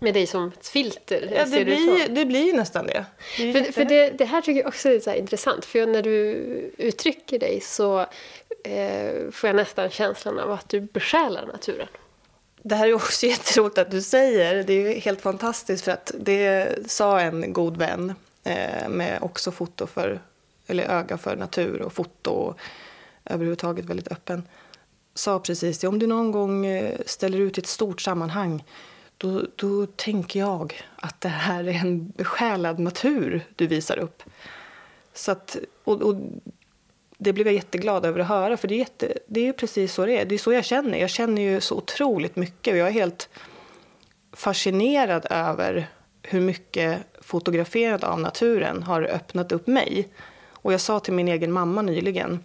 Med 0.00 0.14
dig 0.14 0.26
som 0.26 0.48
ett 0.48 0.68
filter? 0.68 1.32
Ja, 1.36 1.44
det, 1.44 1.64
blir, 1.64 2.08
det 2.08 2.24
blir 2.24 2.54
nästan 2.54 2.86
det. 2.86 3.04
det 3.38 3.52
för, 3.52 3.72
för 3.72 3.84
det, 3.84 4.10
det, 4.10 4.24
här 4.24 4.40
tycker 4.40 4.60
jag 4.60 4.68
också 4.68 4.88
är 4.88 5.00
så 5.00 5.14
intressant. 5.14 5.64
För 5.64 5.86
när 5.86 6.02
du 6.02 6.12
uttrycker 6.78 7.38
dig 7.38 7.60
så 7.60 8.00
eh, 8.64 9.30
får 9.32 9.48
jag 9.48 9.56
nästan 9.56 9.90
känslan 9.90 10.38
av 10.38 10.52
att 10.52 10.68
du 10.68 10.80
besjälar 10.80 11.46
naturen. 11.46 11.88
Det 12.64 12.74
här 12.74 12.88
är 12.88 12.94
också 12.94 13.26
jätteroligt 13.26 13.78
att 13.78 13.90
du 13.90 14.02
säger. 14.02 14.64
Det 14.64 14.72
är 14.72 15.00
helt 15.00 15.20
fantastiskt 15.20 15.84
för 15.84 15.92
att 15.92 16.12
det 16.20 16.76
sa 16.90 17.20
en 17.20 17.52
god 17.52 17.76
vän 17.76 18.14
eh, 18.44 18.88
med 18.88 19.18
också 19.22 19.50
foto 19.50 19.86
för, 19.86 20.20
eller 20.66 20.84
öga 20.84 21.18
för 21.18 21.36
natur 21.36 21.82
och 21.82 21.92
foto 21.92 22.30
och 22.30 22.58
överhuvudtaget 23.24 23.84
väldigt 23.84 24.12
öppen. 24.12 24.48
Sa 25.14 25.38
precis 25.38 25.78
det, 25.78 25.88
om 25.88 25.98
du 25.98 26.06
någon 26.06 26.32
gång 26.32 26.66
eh, 26.66 26.98
ställer 27.06 27.38
ut 27.38 27.58
i 27.58 27.60
ett 27.60 27.66
stort 27.66 28.00
sammanhang 28.00 28.64
då, 29.16 29.42
då 29.56 29.86
tänker 29.86 30.40
jag 30.40 30.82
att 30.96 31.20
det 31.20 31.28
här 31.28 31.64
är 31.68 31.74
en 31.74 32.10
besjälad 32.10 32.78
natur 32.78 33.44
du 33.56 33.66
visar 33.66 33.98
upp. 33.98 34.22
Så 35.14 35.32
att, 35.32 35.56
och, 35.84 36.02
och 36.02 36.16
det 37.22 37.32
blev 37.32 37.46
jag 37.46 37.54
jätteglad 37.54 38.04
över 38.04 38.20
att 38.20 38.28
höra, 38.28 38.56
för 38.56 38.68
det 38.68 38.74
är, 38.74 38.78
jätte, 38.78 39.18
det 39.26 39.48
är 39.48 39.52
precis 39.52 39.94
så 39.94 40.06
det 40.06 40.18
är. 40.18 40.24
Det 40.24 40.34
är 40.34 40.38
så 40.38 40.52
jag 40.52 40.64
känner. 40.64 40.98
Jag 40.98 41.10
känner 41.10 41.42
ju 41.42 41.60
så 41.60 41.76
otroligt 41.76 42.36
mycket 42.36 42.72
och 42.72 42.78
jag 42.78 42.88
är 42.88 42.92
helt 42.92 43.28
fascinerad 44.32 45.26
över 45.30 45.86
hur 46.22 46.40
mycket 46.40 46.98
fotograferad 47.20 48.04
av 48.04 48.20
naturen 48.20 48.82
har 48.82 49.02
öppnat 49.02 49.52
upp 49.52 49.66
mig. 49.66 50.08
Och 50.50 50.72
jag 50.72 50.80
sa 50.80 51.00
till 51.00 51.12
min 51.12 51.28
egen 51.28 51.52
mamma 51.52 51.82
nyligen 51.82 52.44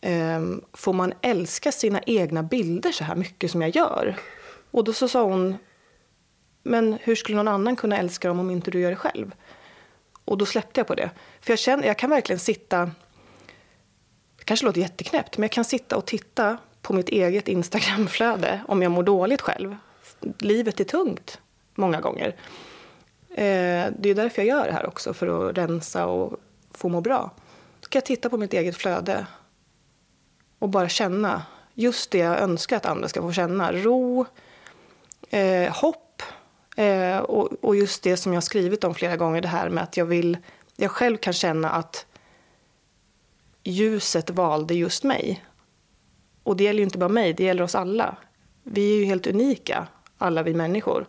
ehm, 0.00 0.64
får 0.72 0.92
man 0.92 1.12
älska 1.22 1.72
sina 1.72 2.00
egna 2.06 2.42
bilder 2.42 2.92
så 2.92 3.04
här 3.04 3.14
mycket 3.14 3.50
som 3.50 3.62
jag 3.62 3.76
gör? 3.76 4.16
Och 4.70 4.84
då 4.84 4.92
så 4.92 5.08
sa 5.08 5.22
hon, 5.22 5.56
men 6.62 6.98
hur 7.02 7.14
skulle 7.14 7.36
någon 7.36 7.48
annan 7.48 7.76
kunna 7.76 7.98
älska 7.98 8.28
dem 8.28 8.40
om 8.40 8.50
inte 8.50 8.70
du 8.70 8.80
gör 8.80 8.90
det 8.90 8.96
själv? 8.96 9.34
Och 10.24 10.38
då 10.38 10.46
släppte 10.46 10.80
jag 10.80 10.86
på 10.86 10.94
det. 10.94 11.10
För 11.40 11.52
jag 11.52 11.58
känner, 11.58 11.86
jag 11.86 11.98
kan 11.98 12.10
verkligen 12.10 12.38
sitta, 12.38 12.90
kanske 14.48 14.66
låter 14.66 14.80
jätteknäppt, 14.80 15.38
men 15.38 15.42
jag 15.42 15.50
kan 15.50 15.64
sitta 15.64 15.96
och 15.96 16.06
titta 16.06 16.58
på 16.82 16.92
mitt 16.92 17.08
eget 17.08 17.48
Instagramflöde 17.48 18.60
om 18.68 18.82
jag 18.82 18.92
mår 18.92 19.02
dåligt 19.02 19.40
själv. 19.40 19.76
Livet 20.38 20.80
är 20.80 20.84
tungt 20.84 21.40
många 21.74 22.00
gånger. 22.00 22.28
Eh, 23.30 23.92
det 23.98 24.08
är 24.10 24.14
därför 24.14 24.42
jag 24.42 24.48
gör 24.48 24.66
det 24.66 24.72
här 24.72 24.86
också, 24.86 25.14
för 25.14 25.48
att 25.48 25.58
rensa 25.58 26.06
och 26.06 26.40
få 26.74 26.88
må 26.88 27.00
bra. 27.00 27.30
Så 27.80 27.88
kan 27.88 27.98
jag 27.98 28.04
titta 28.04 28.30
på 28.30 28.36
mitt 28.36 28.54
eget 28.54 28.76
flöde 28.76 29.26
och 30.58 30.68
bara 30.68 30.88
känna 30.88 31.42
just 31.74 32.10
det 32.10 32.18
jag 32.18 32.38
önskar 32.38 32.76
att 32.76 32.86
andra 32.86 33.08
ska 33.08 33.22
få 33.22 33.32
känna. 33.32 33.72
Ro, 33.72 34.26
eh, 35.30 35.72
hopp 35.72 36.22
eh, 36.76 37.18
och, 37.18 37.64
och, 37.64 37.76
just 37.76 38.02
det 38.02 38.16
som 38.16 38.34
jag 38.34 38.42
skrivit 38.42 38.84
om 38.84 38.94
flera 38.94 39.16
gånger, 39.16 39.40
det 39.40 39.48
här 39.48 39.68
med 39.68 39.84
att 39.84 39.96
jag 39.96 40.06
vill, 40.06 40.36
jag 40.76 40.90
själv 40.90 41.16
kan 41.16 41.32
känna 41.32 41.70
att 41.70 42.06
ljuset 43.64 44.30
valde 44.30 44.74
just 44.74 45.04
mig. 45.04 45.44
Och 46.42 46.56
det 46.56 46.64
gäller 46.64 46.78
ju 46.78 46.84
inte 46.84 46.98
bara 46.98 47.08
mig, 47.08 47.32
det 47.32 47.44
gäller 47.44 47.62
oss 47.62 47.74
alla. 47.74 48.16
Vi 48.62 48.92
är 48.92 48.96
ju 48.96 49.04
helt 49.04 49.26
unika, 49.26 49.86
alla 50.18 50.42
vi 50.42 50.54
människor. 50.54 51.06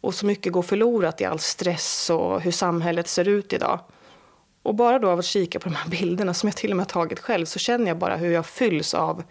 Och 0.00 0.14
så 0.14 0.26
mycket 0.26 0.52
går 0.52 0.62
förlorat 0.62 1.20
i 1.20 1.24
all 1.24 1.38
stress 1.38 2.10
och 2.10 2.40
hur 2.40 2.50
samhället 2.50 3.08
ser 3.08 3.28
ut 3.28 3.52
idag. 3.52 3.80
Och 4.62 4.74
bara 4.74 4.98
då 4.98 5.10
av 5.10 5.18
att 5.18 5.24
kika 5.24 5.60
på 5.60 5.68
de 5.68 5.74
här 5.74 5.90
bilderna 5.90 6.34
som 6.34 6.46
jag 6.46 6.56
till 6.56 6.70
och 6.70 6.76
med 6.76 6.86
har 6.86 6.90
tagit 6.90 7.20
själv 7.20 7.44
så 7.44 7.58
känner 7.58 7.86
jag 7.86 7.98
bara 7.98 8.16
hur 8.16 8.30
jag 8.32 8.46
fylls 8.46 8.94
av 8.94 9.22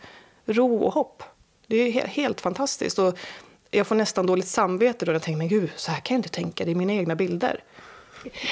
ro 0.46 0.78
och 0.78 0.94
hopp. 0.94 1.24
Det 1.68 1.76
är 1.78 2.08
helt 2.08 2.42
fantastiskt. 2.42 3.00
Och 3.00 3.18
jag 3.72 3.88
får 3.88 3.96
nästan 3.96 4.26
dåligt 4.26 4.48
samvete 4.48 5.06
då 5.06 5.12
jag 5.12 5.22
tänker, 5.22 5.38
men 5.38 5.48
gud, 5.48 5.72
så 5.76 5.92
här 5.92 6.00
kan 6.00 6.16
jag 6.16 6.20
inte 6.20 6.30
tänka, 6.30 6.66
det 6.66 6.72
är 6.72 6.76
mina 6.76 6.94
egna 6.94 7.16
bilder. 7.16 7.64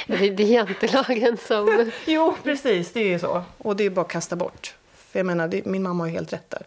Det 0.06 0.26
är 0.26 0.40
jantelagen 0.40 1.36
som... 1.36 1.90
jo, 2.06 2.34
precis, 2.42 2.92
det 2.92 3.00
är 3.00 3.08
ju 3.08 3.18
så. 3.18 3.42
Och 3.58 3.76
det 3.76 3.84
är 3.84 3.90
bara 3.90 4.00
att 4.00 4.12
kasta 4.12 4.36
bort. 4.36 4.74
För 4.94 5.18
jag 5.18 5.26
menar, 5.26 5.48
det, 5.48 5.64
min 5.64 5.82
mamma 5.82 6.02
har 6.02 6.08
ju 6.08 6.14
helt 6.14 6.32
rätt 6.32 6.50
där. 6.50 6.62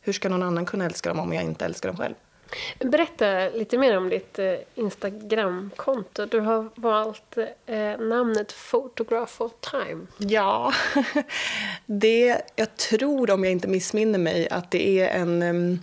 Hur 0.00 0.12
ska 0.12 0.28
någon 0.28 0.42
annan 0.42 0.66
kunna 0.66 0.84
älska 0.84 1.08
dem 1.08 1.20
om 1.20 1.32
jag 1.32 1.44
inte 1.44 1.64
älskar 1.64 1.88
dem 1.88 1.98
själv? 1.98 2.14
Berätta 2.78 3.48
lite 3.48 3.78
mer 3.78 3.96
om 3.96 4.08
ditt 4.08 4.38
eh, 4.38 4.54
Instagramkonto. 4.74 6.26
Du 6.26 6.40
har 6.40 6.68
valt 6.74 7.38
eh, 7.66 7.98
namnet 7.98 8.54
Photograph 8.70 9.42
of 9.42 9.52
Time. 9.60 10.06
Ja, 10.18 10.72
det, 11.86 12.42
jag 12.56 12.76
tror 12.76 13.30
om 13.30 13.44
jag 13.44 13.52
inte 13.52 13.68
missminner 13.68 14.18
mig 14.18 14.48
att 14.50 14.70
det 14.70 15.00
är 15.00 15.20
en 15.20 15.42
um, 15.42 15.80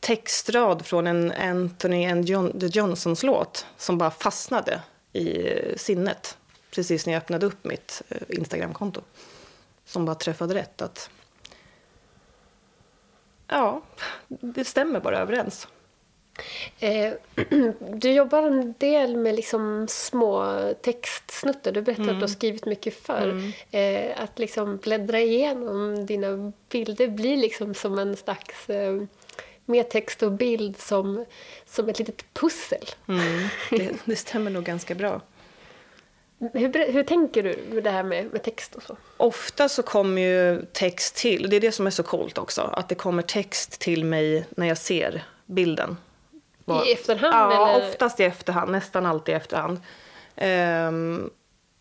textrad 0.00 0.86
från 0.86 1.06
en 1.06 1.32
Anthony 1.32 2.06
and 2.06 2.24
John, 2.24 2.60
The 2.60 2.66
Johnsons 2.66 3.22
låt 3.22 3.66
som 3.76 3.98
bara 3.98 4.10
fastnade 4.10 4.80
i 5.16 5.52
sinnet 5.76 6.38
precis 6.70 7.06
när 7.06 7.12
jag 7.12 7.20
öppnade 7.20 7.46
upp 7.46 7.64
mitt 7.64 8.02
uh, 8.12 8.18
Instagramkonto. 8.28 9.00
Som 9.84 10.04
bara 10.04 10.14
träffade 10.14 10.54
rätt. 10.54 10.82
att 10.82 11.10
Ja, 13.46 13.82
det 14.28 14.64
stämmer 14.64 15.00
bara 15.00 15.18
överens. 15.18 15.68
Eh, 16.78 17.12
du 17.94 18.12
jobbar 18.12 18.42
en 18.42 18.74
del 18.78 19.16
med 19.16 19.34
liksom 19.34 19.86
små 19.88 20.58
textsnuttar. 20.82 21.72
Du 21.72 21.82
berättade 21.82 22.08
mm. 22.08 22.16
att 22.16 22.20
du 22.20 22.24
har 22.24 22.28
mm. 22.28 22.36
skrivit 22.36 22.66
mycket 22.66 22.94
förr. 22.94 23.30
Mm. 23.30 23.52
Eh, 23.70 24.22
att 24.22 24.38
liksom 24.38 24.76
bläddra 24.76 25.20
igenom 25.20 26.06
dina 26.06 26.52
bilder 26.68 27.08
blir 27.08 27.36
liksom 27.36 27.74
som 27.74 27.98
en 27.98 28.16
slags 28.16 28.70
eh, 28.70 29.02
med 29.66 29.88
text 29.88 30.22
och 30.22 30.32
bild 30.32 30.80
som, 30.80 31.24
som 31.66 31.88
ett 31.88 31.98
litet 31.98 32.34
pussel. 32.34 32.84
Mm. 33.08 33.48
Det, 33.70 33.92
det 34.04 34.16
stämmer 34.16 34.50
nog 34.50 34.64
ganska 34.64 34.94
bra. 34.94 35.20
Hur, 36.38 36.92
hur 36.92 37.02
tänker 37.02 37.42
du 37.42 37.58
med 37.70 37.84
det 37.84 37.90
här 37.90 38.02
med, 38.02 38.32
med, 38.32 38.42
text 38.42 38.74
och 38.74 38.82
så? 38.82 38.96
Ofta 39.16 39.68
så 39.68 39.82
kommer 39.82 40.22
ju 40.22 40.66
text 40.72 41.16
till, 41.16 41.50
det 41.50 41.56
är 41.56 41.60
det 41.60 41.72
som 41.72 41.86
är 41.86 41.90
så 41.90 42.02
coolt 42.02 42.38
också, 42.38 42.62
att 42.62 42.88
det 42.88 42.94
kommer 42.94 43.22
text 43.22 43.80
till 43.80 44.04
mig 44.04 44.46
när 44.50 44.66
jag 44.66 44.78
ser 44.78 45.24
bilden. 45.46 45.96
I 46.86 46.92
efterhand? 46.92 47.34
Ja, 47.34 47.76
eller? 47.76 47.88
oftast 47.88 48.20
i 48.20 48.24
efterhand, 48.24 48.72
nästan 48.72 49.06
alltid 49.06 49.32
i 49.32 49.36
efterhand. 49.36 49.80
Um, 50.36 51.30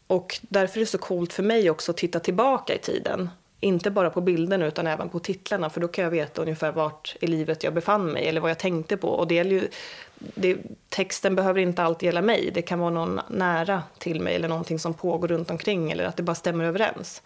och 0.07 0.39
därför 0.41 0.77
är 0.77 0.79
det 0.79 0.85
så 0.85 0.97
coolt 0.97 1.33
för 1.33 1.43
mig 1.43 1.69
också 1.69 1.91
att 1.91 1.97
titta 1.97 2.19
tillbaka 2.19 2.75
i 2.75 2.77
tiden. 2.77 3.29
Inte 3.59 3.91
bara 3.91 4.09
på 4.09 4.21
bilderna 4.21 4.65
utan 4.65 4.87
även 4.87 5.09
på 5.09 5.19
titlarna 5.19 5.69
för 5.69 5.81
då 5.81 5.87
kan 5.87 6.03
jag 6.03 6.11
veta 6.11 6.41
ungefär 6.41 6.71
vart 6.71 7.15
i 7.21 7.27
livet 7.27 7.63
jag 7.63 7.73
befann 7.73 8.05
mig 8.05 8.27
eller 8.27 8.41
vad 8.41 8.49
jag 8.49 8.59
tänkte 8.59 8.97
på. 8.97 9.07
Och 9.07 9.27
det 9.27 9.35
ju, 9.35 9.67
det, 10.15 10.57
texten 10.89 11.35
behöver 11.35 11.59
inte 11.59 11.83
alltid 11.83 12.07
gälla 12.07 12.21
mig. 12.21 12.51
Det 12.53 12.61
kan 12.61 12.79
vara 12.79 12.89
någon 12.89 13.21
nära 13.29 13.83
till 13.97 14.21
mig 14.21 14.35
eller 14.35 14.47
någonting 14.47 14.79
som 14.79 14.93
pågår 14.93 15.27
runt 15.27 15.51
omkring 15.51 15.91
eller 15.91 16.05
att 16.05 16.17
det 16.17 16.23
bara 16.23 16.35
stämmer 16.35 16.65
överens. 16.65 17.21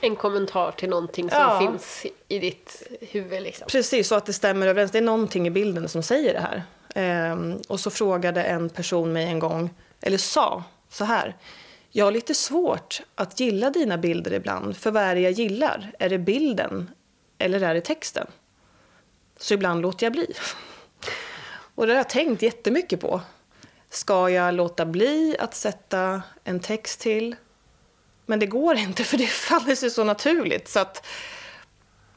En 0.00 0.16
kommentar 0.16 0.72
till 0.72 0.88
någonting 0.88 1.30
som 1.30 1.40
ja. 1.40 1.58
finns 1.58 2.06
i 2.28 2.38
ditt 2.38 2.82
huvud. 3.00 3.42
Liksom. 3.42 3.66
Precis, 3.70 4.08
så 4.08 4.14
att 4.14 4.26
det 4.26 4.32
stämmer 4.32 4.66
överens. 4.66 4.90
Det 4.90 4.98
är 4.98 5.02
någonting 5.02 5.46
i 5.46 5.50
bilden 5.50 5.88
som 5.88 6.02
säger 6.02 6.32
det 6.32 6.40
här. 6.40 6.62
Ehm, 6.94 7.58
och 7.68 7.80
så 7.80 7.90
frågade 7.90 8.42
en 8.42 8.68
person 8.68 9.12
mig 9.12 9.24
en 9.24 9.38
gång, 9.38 9.70
eller 10.00 10.18
sa 10.18 10.62
så 10.88 11.04
här. 11.04 11.36
Jag 11.96 12.04
har 12.04 12.12
lite 12.12 12.34
svårt 12.34 13.02
att 13.14 13.40
gilla 13.40 13.70
dina 13.70 13.98
bilder 13.98 14.32
ibland, 14.32 14.76
för 14.76 14.90
vad 14.90 15.02
är 15.02 15.14
det 15.14 15.20
jag 15.20 15.32
gillar? 15.32 15.92
Är 15.98 16.08
det 16.08 16.18
bilden 16.18 16.90
eller 17.38 17.60
är 17.60 17.74
det 17.74 17.80
texten? 17.80 18.26
Så 19.38 19.54
ibland 19.54 19.82
låter 19.82 20.06
jag 20.06 20.12
bli. 20.12 20.26
Och 21.74 21.86
det 21.86 21.92
har 21.92 21.96
jag 21.96 22.08
tänkt 22.08 22.42
jättemycket 22.42 23.00
på. 23.00 23.20
Ska 23.90 24.30
jag 24.30 24.54
låta 24.54 24.86
bli 24.86 25.36
att 25.38 25.54
sätta 25.54 26.22
en 26.44 26.60
text 26.60 27.00
till? 27.00 27.36
Men 28.26 28.38
det 28.38 28.46
går 28.46 28.76
inte, 28.76 29.04
för 29.04 29.18
det 29.18 29.26
faller 29.48 29.74
sig 29.74 29.90
så 29.90 30.04
naturligt. 30.04 30.68
Så 30.68 30.80
att, 30.80 31.06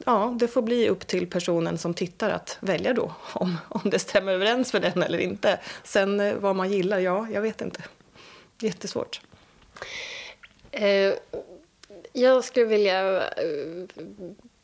ja, 0.06 0.36
det 0.38 0.48
får 0.48 0.62
bli 0.62 0.88
upp 0.88 1.06
till 1.06 1.30
personen 1.30 1.78
som 1.78 1.94
tittar 1.94 2.30
att 2.30 2.58
välja 2.60 2.94
då 2.94 3.12
om, 3.32 3.56
om 3.68 3.90
det 3.90 3.98
stämmer 3.98 4.32
överens 4.32 4.72
med 4.72 4.82
den 4.82 5.02
eller 5.02 5.18
inte. 5.18 5.60
Sen 5.84 6.20
eh, 6.20 6.34
vad 6.34 6.56
man 6.56 6.70
gillar, 6.70 6.98
ja, 6.98 7.28
jag 7.32 7.42
vet 7.42 7.60
inte. 7.60 7.82
Jättesvårt. 8.60 9.20
Eh, 10.70 11.14
jag 12.12 12.44
skulle 12.44 12.66
vilja 12.66 13.28
eh, 13.28 13.84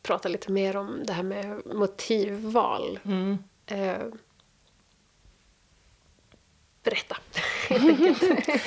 prata 0.03 0.29
lite 0.29 0.51
mer 0.51 0.75
om 0.75 1.03
det 1.05 1.13
här 1.13 1.23
med 1.23 1.61
motivval. 1.65 2.99
Mm. 3.05 3.37
Eh, 3.65 3.97
berätta, 6.83 7.17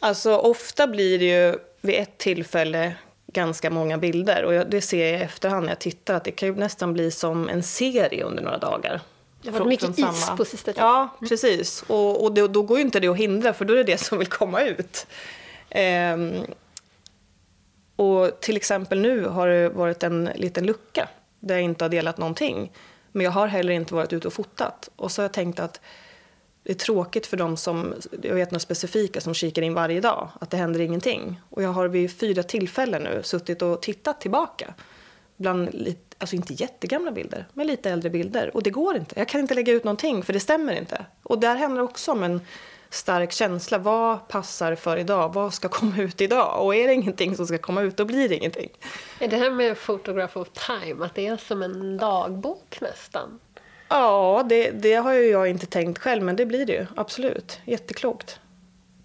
Alltså 0.00 0.36
ofta 0.36 0.86
blir 0.86 1.18
det 1.18 1.24
ju 1.24 1.58
vid 1.80 1.94
ett 1.94 2.18
tillfälle 2.18 2.94
ganska 3.26 3.70
många 3.70 3.98
bilder. 3.98 4.44
Och 4.44 4.70
det 4.70 4.80
ser 4.80 5.10
jag 5.10 5.20
i 5.20 5.22
efterhand 5.22 5.64
när 5.64 5.70
jag 5.70 5.78
tittar 5.78 6.14
att 6.14 6.24
det 6.24 6.30
kan 6.30 6.48
ju 6.48 6.54
nästan 6.54 6.92
bli 6.92 7.10
som 7.10 7.48
en 7.48 7.62
serie 7.62 8.24
under 8.24 8.42
några 8.42 8.58
dagar. 8.58 9.00
Det 9.46 9.52
har 9.52 9.58
varit 9.58 9.68
mycket 9.68 9.98
is 9.98 10.20
samma. 10.20 10.36
på 10.36 10.44
sista 10.44 10.72
tiden. 10.72 10.88
Ja, 10.88 11.08
precis. 11.28 11.84
Och, 11.86 12.24
och 12.24 12.32
det, 12.32 12.48
då 12.48 12.62
går 12.62 12.78
ju 12.78 12.84
inte 12.84 13.00
det 13.00 13.08
att 13.08 13.16
hindra 13.16 13.52
för 13.52 13.64
då 13.64 13.72
är 13.72 13.76
det 13.76 13.84
det 13.84 13.98
som 13.98 14.18
vill 14.18 14.28
komma 14.28 14.62
ut. 14.62 15.06
Ehm, 15.70 16.32
och 17.96 18.40
till 18.40 18.56
exempel 18.56 19.00
nu 19.00 19.24
har 19.24 19.48
det 19.48 19.68
varit 19.68 20.02
en 20.02 20.24
liten 20.34 20.66
lucka 20.66 21.08
där 21.40 21.54
jag 21.54 21.64
inte 21.64 21.84
har 21.84 21.88
delat 21.88 22.18
någonting. 22.18 22.72
Men 23.12 23.24
jag 23.24 23.30
har 23.30 23.46
heller 23.46 23.72
inte 23.72 23.94
varit 23.94 24.12
ute 24.12 24.28
och 24.28 24.34
fotat. 24.34 24.90
Och 24.96 25.12
så 25.12 25.22
har 25.22 25.24
jag 25.24 25.32
tänkt 25.32 25.60
att 25.60 25.80
det 26.62 26.72
är 26.72 26.74
tråkigt 26.74 27.26
för 27.26 27.36
dem 27.36 27.56
som, 27.56 27.94
jag 28.22 28.34
vet 28.34 28.50
några 28.50 28.60
specifika, 28.60 29.20
som 29.20 29.34
kikar 29.34 29.62
in 29.62 29.74
varje 29.74 30.00
dag, 30.00 30.28
att 30.40 30.50
det 30.50 30.56
händer 30.56 30.80
ingenting. 30.80 31.40
Och 31.50 31.62
jag 31.62 31.68
har 31.68 31.88
vid 31.88 32.18
fyra 32.18 32.42
tillfällen 32.42 33.02
nu 33.02 33.22
suttit 33.22 33.62
och 33.62 33.82
tittat 33.82 34.20
tillbaka. 34.20 34.74
Bland, 35.36 35.74
lite, 35.74 36.05
alltså 36.18 36.36
inte 36.36 36.54
jättegamla 36.54 37.10
bilder, 37.10 37.46
men 37.52 37.66
lite 37.66 37.90
äldre 37.90 38.10
bilder. 38.10 38.56
Och 38.56 38.62
det 38.62 38.70
går 38.70 38.96
inte. 38.96 39.18
Jag 39.18 39.28
kan 39.28 39.40
inte 39.40 39.54
lägga 39.54 39.72
ut 39.72 39.84
någonting, 39.84 40.22
för 40.22 40.32
det 40.32 40.40
stämmer 40.40 40.72
inte. 40.72 41.04
Och 41.22 41.38
där 41.38 41.56
handlar 41.56 41.82
också 41.82 42.12
om 42.12 42.22
en 42.22 42.40
stark 42.90 43.32
känsla. 43.32 43.78
Vad 43.78 44.28
passar 44.28 44.74
för 44.74 44.96
idag? 44.96 45.34
Vad 45.34 45.54
ska 45.54 45.68
komma 45.78 45.98
ut 45.98 46.20
idag? 46.20 46.64
Och 46.64 46.74
är 46.74 46.86
det 46.86 46.94
ingenting 46.94 47.36
som 47.36 47.46
ska 47.46 47.58
komma 47.58 47.82
ut, 47.82 47.96
då 47.96 48.04
blir 48.04 48.28
det 48.28 48.36
ingenting. 48.36 48.70
Är 49.18 49.28
det 49.28 49.36
här 49.36 49.50
med 49.50 49.78
Photograph 49.78 50.38
of 50.38 50.48
Time, 50.48 51.04
att 51.04 51.14
det 51.14 51.26
är 51.26 51.36
som 51.36 51.62
en 51.62 51.96
dagbok 51.96 52.78
nästan? 52.80 53.40
Ja, 53.88 54.44
det, 54.48 54.70
det 54.70 54.94
har 54.94 55.12
ju 55.12 55.26
jag 55.26 55.48
inte 55.48 55.66
tänkt 55.66 55.98
själv, 55.98 56.22
men 56.22 56.36
det 56.36 56.46
blir 56.46 56.66
det 56.66 56.72
ju. 56.72 56.86
Absolut. 56.96 57.60
Jätteklokt. 57.64 58.40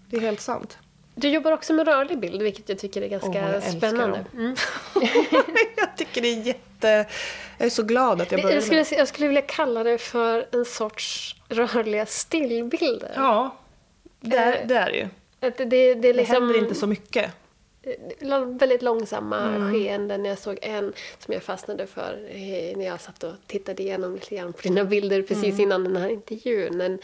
Det 0.06 0.16
är 0.16 0.20
helt 0.20 0.40
sant. 0.40 0.78
Du 1.14 1.28
jobbar 1.28 1.52
också 1.52 1.72
med 1.72 1.86
rörlig 1.86 2.18
bild, 2.18 2.42
vilket 2.42 2.68
jag 2.68 2.78
tycker 2.78 3.02
är 3.02 3.08
ganska 3.08 3.58
oh, 3.58 3.60
spännande. 3.60 4.24
Mm. 4.34 4.56
jag 5.76 5.96
tycker 5.96 6.22
det 6.22 6.28
är 6.28 6.42
jätte... 6.42 6.71
Jag 6.88 7.66
är 7.66 7.70
så 7.70 7.82
glad 7.82 8.20
att 8.20 8.32
jag 8.32 8.42
började 8.42 8.54
jag 8.54 8.84
skulle, 8.84 8.98
jag 9.00 9.08
skulle 9.08 9.26
vilja 9.26 9.42
kalla 9.42 9.84
det 9.84 9.98
för 9.98 10.48
en 10.52 10.64
sorts 10.64 11.36
rörliga 11.48 12.06
stillbilder. 12.06 13.12
Ja, 13.16 13.56
det 14.20 14.36
är 14.36 14.66
det, 14.66 14.74
är 14.74 14.90
ju. 14.90 15.08
Det, 15.40 15.64
det, 15.64 15.94
det, 15.94 16.12
liksom... 16.12 16.34
det 16.34 16.40
händer 16.40 16.58
inte 16.58 16.74
så 16.74 16.86
mycket. 16.86 17.32
eh, 17.82 18.44
väldigt 18.44 18.82
långsamma 18.82 19.40
mm. 19.40 19.72
skeenden. 19.72 20.24
Jag 20.24 20.38
såg 20.38 20.58
en 20.62 20.92
som 21.18 21.34
jag 21.34 21.42
fastnade 21.42 21.86
för 21.86 22.28
eh, 22.30 22.76
när 22.76 22.84
jag 22.84 23.00
satt 23.00 23.24
och 23.24 23.34
tittade 23.46 23.82
igenom 23.82 24.14
lite 24.14 24.36
grann 24.36 24.52
på 24.52 24.62
dina 24.62 24.84
bilder 24.84 25.22
precis 25.22 25.44
mm. 25.44 25.60
innan 25.60 25.84
den 25.84 25.96
här 25.96 26.08
intervjun. 26.08 26.80
En, 26.80 26.98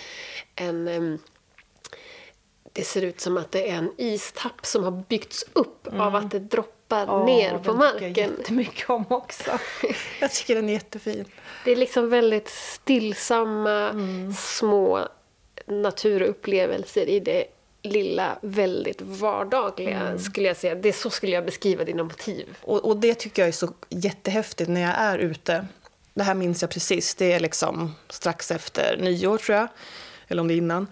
en, 0.54 1.18
det 2.78 2.84
ser 2.84 3.02
ut 3.02 3.20
som 3.20 3.36
att 3.36 3.52
det 3.52 3.70
är 3.70 3.74
en 3.74 3.92
istapp 3.96 4.66
som 4.66 4.84
har 4.84 4.90
byggts 4.90 5.44
upp 5.52 5.86
mm. 5.86 6.00
av 6.00 6.16
att 6.16 6.30
det 6.30 6.38
droppar 6.38 7.06
oh, 7.06 7.26
ner 7.26 7.58
på 7.58 7.72
marken. 7.72 8.00
Den 8.00 8.08
tycker 8.08 8.22
jag 8.22 8.30
jättemycket 8.30 8.90
om 8.90 9.04
också. 9.08 9.50
jag 10.20 10.32
tycker 10.32 10.54
den 10.54 10.68
är 10.68 10.72
jättefin. 10.72 11.24
Det 11.64 11.72
är 11.72 11.76
liksom 11.76 12.10
väldigt 12.10 12.48
stillsamma, 12.48 13.90
mm. 13.90 14.32
små 14.32 15.08
naturupplevelser 15.66 17.08
i 17.08 17.20
det 17.20 17.44
lilla, 17.82 18.38
väldigt 18.42 19.02
vardagliga, 19.02 20.00
mm. 20.00 20.18
skulle 20.18 20.48
jag 20.48 20.56
säga. 20.56 20.74
Det, 20.74 20.92
så 20.92 21.10
skulle 21.10 21.32
jag 21.32 21.44
beskriva 21.44 21.84
dina 21.84 22.02
motiv. 22.02 22.56
Och, 22.60 22.84
och, 22.84 22.96
det 22.96 23.14
tycker 23.14 23.42
jag 23.42 23.48
är 23.48 23.52
så 23.52 23.72
jättehäftigt 23.88 24.70
när 24.70 24.80
jag 24.80 24.94
är 24.98 25.18
ute. 25.18 25.66
Det 26.14 26.22
här 26.22 26.34
minns 26.34 26.62
jag 26.62 26.70
precis. 26.70 27.14
Det 27.14 27.32
är 27.32 27.40
liksom 27.40 27.94
strax 28.08 28.50
efter 28.50 28.96
nyår, 29.00 29.38
tror 29.38 29.58
jag. 29.58 29.68
Eller 30.28 30.40
om 30.40 30.48
det 30.48 30.54
är 30.54 30.58
innan. 30.58 30.86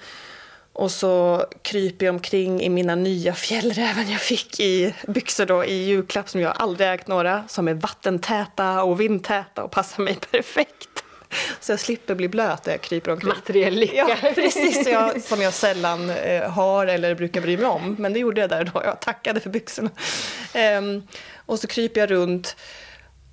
Och 0.77 0.91
så 0.91 1.45
kryper 1.63 2.07
jag 2.07 2.15
omkring 2.15 2.63
i 2.63 2.69
mina 2.69 2.95
nya 2.95 3.35
fjällräven 3.35 4.11
jag 4.11 4.21
fick 4.21 4.61
i 4.61 4.95
byxor 5.09 5.47
då, 5.47 5.65
i 5.65 5.85
julklapp 5.85 6.29
som 6.29 6.41
jag 6.41 6.53
aldrig 6.57 6.89
ägt 6.91 7.07
några. 7.07 7.45
Som 7.49 7.69
är 7.69 7.75
vattentäta 7.75 8.83
och 8.83 9.01
vindtäta 9.01 9.65
och 9.65 9.71
passar 9.71 10.03
mig 10.03 10.19
perfekt. 10.31 11.05
Så 11.61 11.73
jag 11.73 11.81
slipper 11.81 12.15
bli 12.15 12.29
blöt 12.29 12.67
när 12.67 12.73
jag 12.73 12.81
kryper 12.81 13.11
omkring. 13.11 13.29
Materiell 13.29 13.75
lycka. 13.75 14.19
Ja, 14.23 14.33
precis. 14.35 14.87
Jag, 14.87 15.23
som 15.23 15.43
jag 15.43 15.55
sällan 15.55 16.11
eh, 16.11 16.51
har 16.51 16.87
eller 16.87 17.15
brukar 17.15 17.41
bry 17.41 17.57
mig 17.57 17.67
om. 17.67 17.97
Men 17.99 18.13
det 18.13 18.19
gjorde 18.19 18.41
jag 18.41 18.51
där 18.51 18.71
då. 18.75 18.83
Jag 18.85 19.01
tackade 19.01 19.41
för 19.41 19.51
byxorna. 19.51 19.91
Um, 20.79 21.07
och 21.47 21.59
så 21.59 21.67
kryper 21.67 22.01
jag 22.01 22.11
runt 22.11 22.57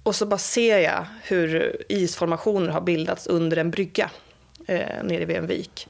och 0.04 0.16
så 0.16 0.26
bara 0.26 0.38
ser 0.38 0.80
jag 0.80 1.06
hur 1.24 1.82
isformationer 1.90 2.70
har 2.72 2.82
bildats 2.82 3.28
under 3.28 3.58
en 3.58 3.72
brygga 3.72 4.10
eh, 4.68 5.04
nere 5.04 5.26
vid 5.26 5.38
en 5.38 5.48
vik. 5.48 5.88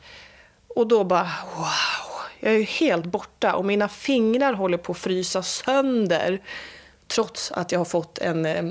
Och 0.75 0.88
då 0.88 1.03
bara 1.03 1.30
wow, 1.56 2.13
jag 2.39 2.53
är 2.53 2.58
ju 2.58 2.63
helt 2.63 3.06
borta 3.06 3.56
och 3.56 3.65
mina 3.65 3.89
fingrar 3.89 4.53
håller 4.53 4.77
på 4.77 4.92
att 4.92 4.98
frysa 4.98 5.44
sönder 5.44 6.42
trots 7.08 7.51
att 7.51 7.72
jag 7.72 7.80
har 7.80 7.86
fått 7.86 8.18
en 8.18 8.46
eh, 8.46 8.63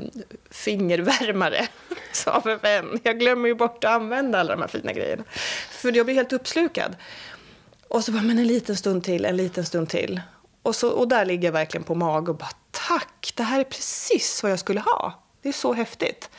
fingervärmare 0.51 1.69
av 2.27 2.49
en 2.49 2.59
vän. 2.59 3.01
Jag 3.03 3.19
glömmer 3.19 3.49
ju 3.49 3.55
bort 3.55 3.85
att 3.85 3.91
använda 3.91 4.41
alla 4.41 4.53
de 4.53 4.61
här 4.61 4.69
fina 4.69 4.93
grejerna. 4.93 5.25
För 5.71 5.97
jag 5.97 6.07
blir 6.07 6.15
helt 6.15 6.33
uppslukad. 6.33 6.97
Och 7.89 8.05
så 8.05 8.13
bara, 8.13 8.23
men 8.23 8.39
en 8.39 8.47
liten 8.47 8.77
stund 8.77 9.05
till, 9.05 9.25
en 9.25 9.37
liten 9.37 9.65
stund 9.65 9.89
till. 9.89 10.21
Och, 10.63 10.77
så, 10.77 10.91
och 10.91 11.09
där 11.09 11.25
ligger 11.25 11.49
jag 11.49 11.53
verkligen 11.53 11.85
på 11.85 11.95
mag 11.95 12.29
och 12.29 12.37
bara, 12.37 12.51
tack, 12.71 13.33
det 13.37 13.43
här 13.43 13.61
är 13.61 13.65
precis 13.65 14.43
vad 14.43 14.53
jag 14.53 14.59
skulle 14.59 14.81
ha. 14.81 15.23
Det 15.43 15.49
är 15.49 15.53
så 15.53 15.73
häftigt. 15.73 16.31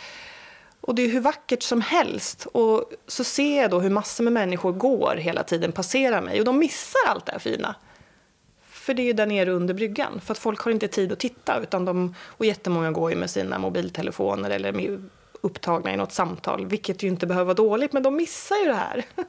Och 0.84 0.96
det 0.96 1.02
är 1.02 1.10
hur 1.10 1.20
vackert 1.20 1.64
som 1.64 1.82
helst. 1.82 2.48
Och 2.52 2.92
så 3.08 3.24
ser 3.24 3.62
jag 3.62 3.72
då 3.72 3.80
hur 3.80 3.90
massor 3.90 4.24
med 4.24 4.34
människor 4.34 4.72
går 4.72 5.16
hela 5.16 5.44
tiden, 5.44 5.72
passerar 5.72 6.22
mig. 6.22 6.40
Och 6.40 6.46
de 6.46 6.60
missar 6.60 7.00
allt 7.08 7.26
det 7.26 7.32
här 7.32 7.40
fina. 7.40 7.76
För 8.64 8.94
det 8.94 9.02
är 9.02 9.06
ju 9.06 9.14
där 9.14 9.26
nere 9.26 9.52
under 9.52 9.74
bryggan. 9.74 10.22
För 10.22 10.32
att 10.32 10.38
folk 10.38 10.60
har 10.60 10.72
inte 10.72 10.88
tid 10.88 11.12
att 11.12 11.20
titta. 11.20 11.60
Utan 11.62 11.86
de, 11.86 12.16
och 12.22 12.46
jättemånga 12.46 12.92
går 12.92 13.10
ju 13.12 13.16
med 13.16 13.30
sina 13.30 13.60
mobiltelefoner 13.60 14.50
eller 14.50 14.72
med, 14.72 15.10
upptagna 15.42 15.94
i 15.94 15.98
något 15.98 16.12
samtal. 16.12 16.66
Vilket 16.66 17.04
ju 17.04 17.08
inte 17.08 17.28
behöver 17.28 17.46
vara 17.46 17.56
dåligt, 17.56 17.94
men 17.94 18.04
de 18.04 18.16
missar 18.16 18.56
ju 18.56 18.66
det 18.66 18.76
här. 18.76 19.06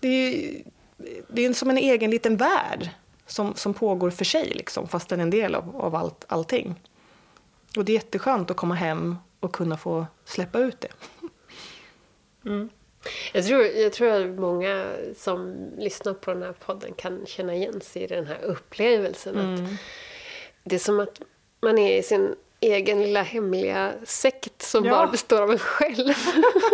Det 0.00 0.08
är 0.08 0.30
ju 0.30 0.62
det 1.28 1.44
är 1.44 1.52
som 1.52 1.70
en 1.70 1.78
egen 1.78 2.10
liten 2.10 2.36
värld 2.36 2.90
som, 3.26 3.54
som 3.54 3.74
pågår 3.74 4.10
för 4.10 4.24
sig, 4.24 4.52
liksom, 4.54 4.88
fast 4.88 5.08
den 5.08 5.20
är 5.20 5.22
en 5.22 5.30
del 5.30 5.54
av, 5.54 5.76
av 5.76 5.94
allt, 5.94 6.24
allting. 6.28 6.74
Och 7.76 7.84
det 7.84 7.92
är 7.92 7.94
jätteskönt 7.94 8.50
att 8.50 8.56
komma 8.56 8.74
hem 8.74 9.16
och 9.40 9.52
kunna 9.52 9.76
få 9.76 10.06
släppa 10.24 10.58
ut 10.58 10.80
det. 10.80 10.92
Mm. 12.44 12.70
Jag 13.32 13.46
tror, 13.46 13.62
jag 13.62 13.92
tror 13.92 14.08
att 14.10 14.28
många 14.28 14.86
som 15.16 15.56
lyssnar 15.78 16.14
på 16.14 16.32
den 16.32 16.42
här 16.42 16.52
podden 16.52 16.94
kan 16.94 17.26
känna 17.26 17.54
igen 17.54 17.80
sig 17.80 18.02
i 18.02 18.06
den 18.06 18.26
här 18.26 18.42
upplevelsen. 18.42 19.38
Mm. 19.38 19.64
Att 19.64 19.70
det 20.64 20.74
är 20.74 20.80
som 20.80 21.00
att 21.00 21.20
man 21.60 21.78
är 21.78 21.98
i 21.98 22.02
sin 22.02 22.34
egen 22.60 23.02
lilla 23.02 23.22
hemliga 23.22 23.92
sekt 24.04 24.62
som 24.62 24.84
ja. 24.84 24.90
bara 24.90 25.06
består 25.06 25.42
av 25.42 25.50
en 25.50 25.58
själv. 25.58 26.14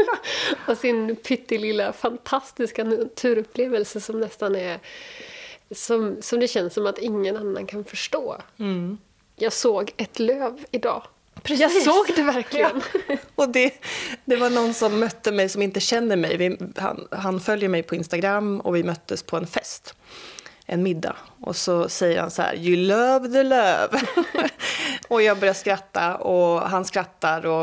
och 0.67 0.79
sin 0.79 1.17
pyttelilla 1.17 1.93
fantastiska 1.93 2.85
naturupplevelse 2.85 4.01
som 4.01 4.21
nästan 4.21 4.57
är 4.57 4.81
som, 5.71 6.17
som 6.23 6.41
det 6.41 6.49
känns 6.49 6.75
som 6.75 6.87
att 6.87 6.99
ingen 6.99 7.37
annan 7.37 7.67
kan 7.67 7.85
förstå. 7.85 8.37
Mm. 8.59 8.99
Jag 9.37 9.53
såg 9.53 9.93
ett 9.97 10.19
löv 10.19 10.65
idag 10.71 11.03
Precis. 11.47 11.87
Jag 11.87 11.95
såg 11.95 12.17
det 12.17 12.23
verkligen. 12.23 12.83
Ja. 13.09 13.17
Och 13.35 13.49
det, 13.49 13.75
det 14.25 14.37
var 14.37 14.51
någon 14.51 14.75
som 14.75 15.01
mötte 15.01 15.33
mig 15.33 15.49
som 15.49 15.63
inte 15.63 15.81
känner 15.81 16.17
mig. 16.17 16.37
Vi, 16.37 16.59
han, 16.77 17.09
han 17.11 17.41
följer 17.41 17.69
mig 17.69 17.83
på 17.83 17.95
Instagram 17.95 18.61
och 18.61 18.77
vi 18.77 18.83
möttes 18.83 19.23
på 19.23 19.37
en 19.37 19.47
fest. 19.47 19.95
En 20.67 20.83
middag. 20.83 21.17
Och 21.41 21.57
så 21.57 21.89
säger 21.89 22.21
han 22.21 22.31
så 22.31 22.43
här, 22.43 22.57
you 22.57 22.77
love 22.77 23.29
the 23.29 23.43
love. 23.43 23.89
och 25.09 25.23
jag 25.23 25.39
börjar 25.39 25.55
skratta 25.55 26.17
och 26.17 26.61
han 26.61 26.85
skrattar. 26.85 27.47
Och, 27.47 27.63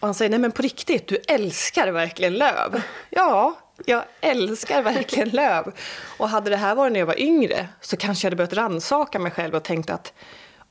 och 0.00 0.08
han 0.08 0.14
säger, 0.14 0.30
nej 0.30 0.38
men 0.38 0.52
på 0.52 0.62
riktigt, 0.62 1.08
du 1.08 1.16
älskar 1.28 1.88
verkligen 1.88 2.34
löv. 2.34 2.82
ja, 3.10 3.58
jag 3.86 4.04
älskar 4.20 4.82
verkligen 4.82 5.28
löv. 5.28 5.72
Och 6.18 6.28
hade 6.28 6.50
det 6.50 6.56
här 6.56 6.74
varit 6.74 6.92
när 6.92 7.00
jag 7.00 7.06
var 7.06 7.20
yngre 7.20 7.68
så 7.80 7.96
kanske 7.96 8.26
jag 8.26 8.30
hade 8.30 8.36
börjat 8.36 8.52
ransaka 8.52 9.18
mig 9.18 9.32
själv 9.32 9.54
och 9.54 9.62
tänkt 9.62 9.90
att 9.90 10.12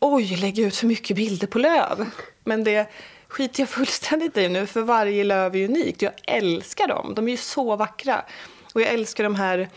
oj, 0.03 0.35
lägger 0.35 0.67
ut 0.67 0.75
för 0.75 0.87
mycket 0.87 1.15
bilder 1.15 1.47
på 1.47 1.59
löv. 1.59 2.05
Men 2.43 2.63
det 2.63 2.89
skiter 3.27 3.61
jag 3.61 3.69
fullständigt 3.69 4.37
i 4.37 4.49
nu, 4.49 4.67
för 4.67 4.81
varje 4.81 5.23
löv 5.23 5.55
är 5.55 5.65
unikt. 5.65 6.01
Jag 6.01 6.13
älskar 6.27 6.87
dem, 6.87 7.13
de 7.15 7.27
är 7.27 7.31
ju 7.31 7.37
så 7.37 7.75
vackra. 7.75 8.25
Och 8.73 8.81
jag 8.81 8.89
älskar 8.89 9.23
de 9.23 9.35
här 9.35 9.69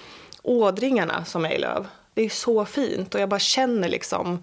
ådringarna 0.42 1.24
som 1.24 1.44
är 1.44 1.50
i 1.50 1.58
löv. 1.58 1.86
Det 2.14 2.22
är 2.22 2.28
så 2.28 2.64
fint 2.64 3.14
och 3.14 3.20
jag 3.20 3.28
bara 3.28 3.40
känner 3.40 3.88
liksom 3.88 4.42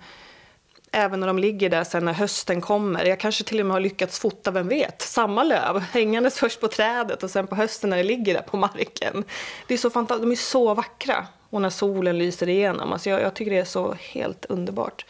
även 0.92 1.20
när 1.20 1.28
de 1.28 1.40
ligger 1.40 1.70
där 1.70 1.84
sen 1.84 2.06
när 2.06 2.14
hösten 2.14 2.62
kommer. 2.62 3.06
Jag 3.06 3.20
kanske 3.20 3.44
till 3.44 3.60
och 3.60 3.66
med 3.66 3.74
har 3.74 3.82
lyckats 3.82 4.20
fota, 4.20 4.52
vem 4.52 4.68
vet, 4.68 5.02
samma 5.02 5.44
löv 5.44 5.80
hängandes 5.80 6.40
först 6.40 6.62
på 6.62 6.68
trädet 6.68 7.24
och 7.24 7.30
sen 7.30 7.48
på 7.48 7.56
hösten 7.56 7.90
när 7.90 7.98
det 7.98 8.04
ligger 8.04 8.34
där 8.34 8.42
på 8.42 8.58
marken. 8.58 9.24
Det 9.68 9.74
är 9.74 9.78
så 9.78 9.90
fantastiskt, 9.90 10.24
de 10.24 10.32
är 10.32 10.36
så 10.36 10.74
vackra 10.74 11.28
och 11.50 11.62
när 11.62 11.70
solen 11.70 12.18
lyser 12.18 12.50
igenom. 12.50 12.94
Alltså 12.94 13.10
jag, 13.10 13.22
jag 13.22 13.34
tycker 13.34 13.52
det 13.52 13.60
är 13.60 13.66
så 13.66 13.96
helt 14.00 14.46
underbart. 14.46 15.06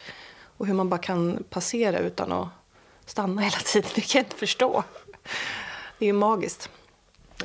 Och 0.56 0.66
hur 0.66 0.74
man 0.74 0.88
bara 0.88 1.00
kan 1.00 1.44
passera 1.50 1.98
utan 1.98 2.32
att 2.32 2.48
stanna 3.06 3.42
hela 3.42 3.56
tiden, 3.56 3.90
det 3.94 4.00
kan 4.00 4.18
jag 4.18 4.26
inte 4.26 4.36
förstå. 4.36 4.84
Det 5.98 6.04
är 6.04 6.06
ju 6.06 6.12
magiskt. 6.12 6.70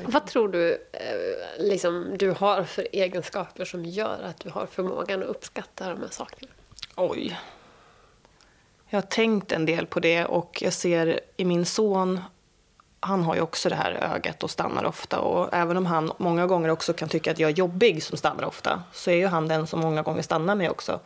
Vad 0.02 0.26
tror 0.26 0.48
du 0.48 0.72
eh, 0.72 1.64
liksom, 1.64 2.14
du 2.18 2.30
har 2.30 2.64
för 2.64 2.86
egenskaper 2.92 3.64
som 3.64 3.84
gör 3.84 4.22
att 4.22 4.40
du 4.40 4.50
har 4.50 4.66
förmågan 4.66 5.22
att 5.22 5.28
uppskatta 5.28 5.88
de 5.88 6.00
här 6.00 6.08
sakerna? 6.10 6.52
Oj. 6.96 7.40
Jag 8.88 8.96
har 8.96 9.06
tänkt 9.06 9.52
en 9.52 9.66
del 9.66 9.86
på 9.86 10.00
det 10.00 10.24
och 10.24 10.62
jag 10.62 10.72
ser 10.72 11.20
i 11.36 11.44
min 11.44 11.66
son 11.66 12.20
han 13.00 13.22
har 13.22 13.34
ju 13.34 13.40
också 13.40 13.68
det 13.68 13.74
här 13.74 13.92
ögat 13.92 14.42
och 14.42 14.50
stannar 14.50 14.84
ofta. 14.84 15.20
Och 15.20 15.54
även 15.54 15.76
om 15.76 15.86
han 15.86 16.12
många 16.18 16.46
gånger 16.46 16.68
också 16.68 16.92
kan 16.92 17.08
tycka 17.08 17.30
att 17.30 17.38
jag 17.38 17.50
är 17.50 17.54
jobbig 17.54 18.02
som 18.02 18.18
stannar 18.18 18.44
ofta 18.44 18.82
så 18.92 19.10
är 19.10 19.14
ju 19.14 19.26
han 19.26 19.48
den 19.48 19.66
som 19.66 19.80
många 19.80 20.02
gånger 20.02 20.22
stannar 20.22 20.54
mig 20.54 20.70
också 20.70 21.00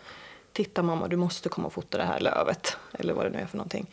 titta 0.54 0.82
mamma, 0.82 1.08
du 1.08 1.16
måste 1.16 1.48
komma 1.48 1.66
och 1.66 1.72
fota 1.72 1.98
det 1.98 2.04
här 2.04 2.20
lövet. 2.20 2.76
Eller 2.92 3.14
vad 3.14 3.26
det 3.26 3.30
nu 3.30 3.38
är 3.38 3.46
för 3.46 3.56
någonting. 3.56 3.86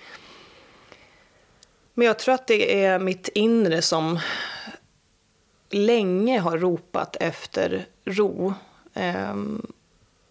Men 1.93 2.07
jag 2.07 2.19
tror 2.19 2.35
att 2.35 2.47
det 2.47 2.83
är 2.83 2.99
mitt 2.99 3.27
inre 3.27 3.81
som 3.81 4.19
länge 5.69 6.39
har 6.39 6.57
ropat 6.57 7.15
efter 7.19 7.85
ro. 8.05 8.53
Um, 8.93 9.71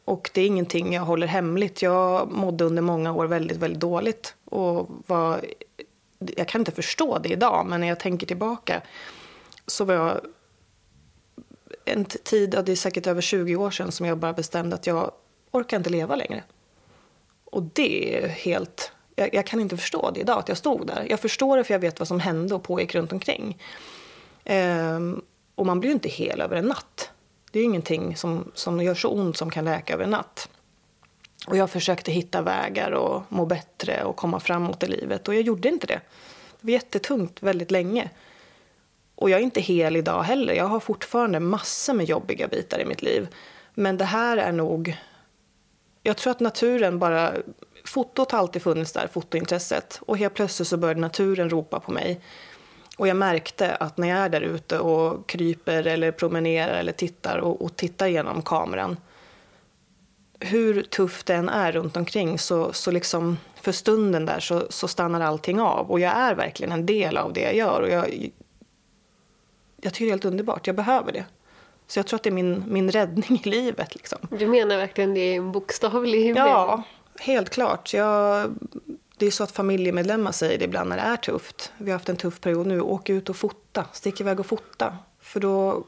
och 0.04 0.30
det 0.34 0.40
är 0.40 0.46
ingenting 0.46 0.94
jag 0.94 1.02
håller 1.02 1.26
hemligt. 1.26 1.82
Jag 1.82 2.30
mådde 2.30 2.64
under 2.64 2.82
många 2.82 3.12
år 3.12 3.26
väldigt, 3.26 3.56
väldigt 3.56 3.80
dåligt. 3.80 4.34
Och 4.44 4.90
var, 5.06 5.44
jag 6.18 6.48
kan 6.48 6.60
inte 6.60 6.72
förstå 6.72 7.18
det 7.18 7.28
idag, 7.28 7.66
men 7.66 7.80
när 7.80 7.88
jag 7.88 8.00
tänker 8.00 8.26
tillbaka 8.26 8.82
så 9.66 9.84
var 9.84 9.94
jag 9.94 10.20
en 11.84 12.04
tid, 12.04 12.50
det 12.50 12.72
är 12.72 12.76
säkert 12.76 13.06
över 13.06 13.20
20 13.20 13.56
år 13.56 13.70
sedan, 13.70 13.92
som 13.92 14.06
jag 14.06 14.18
bara 14.18 14.32
bestämde 14.32 14.76
att 14.76 14.86
jag 14.86 15.12
orkar 15.50 15.76
inte 15.76 15.90
leva 15.90 16.16
längre. 16.16 16.42
Och 17.44 17.62
det 17.62 18.16
är 18.16 18.28
helt... 18.28 18.92
Jag, 19.16 19.34
jag, 19.34 19.46
kan 19.46 19.60
inte 19.60 19.76
förstå 19.76 20.10
det 20.10 20.20
idag, 20.20 20.38
att 20.38 20.48
jag 20.48 20.58
stod 20.58 20.86
där. 20.86 21.06
Jag 21.10 21.20
förstår 21.20 21.56
det 21.56 21.64
för 21.64 21.74
jag 21.74 21.78
vet 21.78 21.98
vad 21.98 22.08
som 22.08 22.20
hände 22.20 22.54
och 22.54 22.62
pågick 22.62 22.94
runt 22.94 23.12
omkring. 23.12 23.58
Ehm, 24.44 25.22
och 25.54 25.66
man 25.66 25.80
blir 25.80 25.90
ju 25.90 25.94
inte 25.94 26.08
hel 26.08 26.40
över 26.40 26.56
en 26.56 26.66
natt. 26.66 27.10
Det 27.50 27.60
är 27.60 27.64
ingenting 27.64 28.16
som, 28.16 28.50
som 28.54 28.82
gör 28.82 28.94
så 28.94 29.08
ont 29.08 29.36
som 29.36 29.50
kan 29.50 29.64
läka 29.64 29.94
över 29.94 30.04
en 30.04 30.10
natt. 30.10 30.48
Och 31.46 31.56
jag 31.56 31.70
försökte 31.70 32.12
hitta 32.12 32.42
vägar 32.42 32.90
och 32.90 33.22
må 33.28 33.46
bättre 33.46 34.04
och 34.04 34.16
komma 34.16 34.40
framåt 34.40 34.82
i 34.82 34.86
livet. 34.86 35.28
Och 35.28 35.34
jag 35.34 35.42
gjorde 35.42 35.68
inte 35.68 35.86
det. 35.86 36.00
Det 36.60 36.66
var 36.66 36.70
jättetungt 36.70 37.42
väldigt 37.42 37.70
länge. 37.70 38.10
Och 39.14 39.30
jag 39.30 39.40
är 39.40 39.44
inte 39.44 39.60
hel 39.60 39.96
idag 39.96 40.22
heller. 40.22 40.54
Jag 40.54 40.64
har 40.64 40.80
fortfarande 40.80 41.40
massor 41.40 41.94
med 41.94 42.06
jobbiga 42.06 42.48
bitar 42.48 42.80
i 42.80 42.84
mitt 42.84 43.02
liv. 43.02 43.28
Men 43.74 43.96
det 43.96 44.04
här 44.04 44.36
är 44.36 44.52
nog 44.52 44.96
jag 46.02 46.16
tror 46.16 46.30
att 46.30 46.40
naturen 46.40 46.98
bara... 46.98 47.32
Fotot 47.84 48.32
har 48.32 48.38
alltid 48.38 48.62
funnits 48.62 48.92
där, 48.92 49.08
fotointresset. 49.12 50.00
Och 50.06 50.18
helt 50.18 50.34
plötsligt 50.34 50.68
så 50.68 50.76
började 50.76 51.00
naturen 51.00 51.50
ropa 51.50 51.80
på 51.80 51.92
mig. 51.92 52.20
Och 52.96 53.08
jag 53.08 53.16
märkte 53.16 53.74
att 53.74 53.98
när 53.98 54.08
jag 54.08 54.18
är 54.18 54.28
där 54.28 54.40
ute 54.40 54.78
och 54.78 55.28
kryper 55.28 55.86
eller 55.86 56.12
promenerar 56.12 56.74
eller 56.74 56.92
tittar 56.92 57.38
och, 57.38 57.62
och 57.62 57.76
tittar 57.76 58.06
genom 58.06 58.42
kameran 58.42 58.96
hur 60.40 60.82
tufft 60.82 61.26
det 61.26 61.34
än 61.34 61.48
är 61.48 61.72
runt 61.72 61.96
omkring 61.96 62.38
så, 62.38 62.72
så 62.72 62.90
liksom 62.90 63.38
för 63.54 63.72
stunden 63.72 64.26
där 64.26 64.40
så, 64.40 64.66
så 64.70 64.88
stannar 64.88 65.20
allting 65.20 65.60
av. 65.60 65.90
Och 65.90 66.00
jag 66.00 66.12
är 66.12 66.34
verkligen 66.34 66.72
en 66.72 66.86
del 66.86 67.16
av 67.16 67.32
det 67.32 67.40
jag 67.40 67.54
gör. 67.54 67.82
Och 67.82 67.90
jag, 67.90 68.30
jag 69.76 69.92
tycker 69.92 70.04
det 70.04 70.08
är 70.08 70.12
helt 70.12 70.24
underbart. 70.24 70.66
Jag 70.66 70.76
behöver 70.76 71.12
det. 71.12 71.24
Så 71.90 71.98
jag 71.98 72.06
tror 72.06 72.16
att 72.16 72.22
det 72.22 72.30
är 72.30 72.34
min, 72.34 72.64
min 72.66 72.90
räddning 72.90 73.42
i 73.44 73.48
livet. 73.48 73.94
Liksom. 73.94 74.18
Du 74.30 74.46
menar 74.46 74.76
verkligen 74.76 75.14
det 75.14 75.20
i 75.20 75.34
en 75.34 75.52
bokstavlig 75.52 76.36
Ja, 76.36 76.82
helt 77.20 77.50
klart. 77.50 77.94
Jag, 77.94 78.50
det 79.16 79.26
är 79.26 79.30
så 79.30 79.44
att 79.44 79.50
familjemedlemmar 79.50 80.32
säger 80.32 80.58
det 80.58 80.64
ibland 80.64 80.88
när 80.88 80.96
det 80.96 81.02
är 81.02 81.16
tufft. 81.16 81.72
Vi 81.78 81.90
har 81.90 81.98
haft 81.98 82.08
en 82.08 82.16
tuff 82.16 82.40
period 82.40 82.66
nu. 82.66 82.80
Åk 82.80 83.10
ut 83.10 83.28
och 83.28 83.36
fota. 83.36 83.86
Stick 83.92 84.20
iväg 84.20 84.40
och 84.40 84.46
fota. 84.46 84.98
För 85.20 85.40
då 85.40 85.84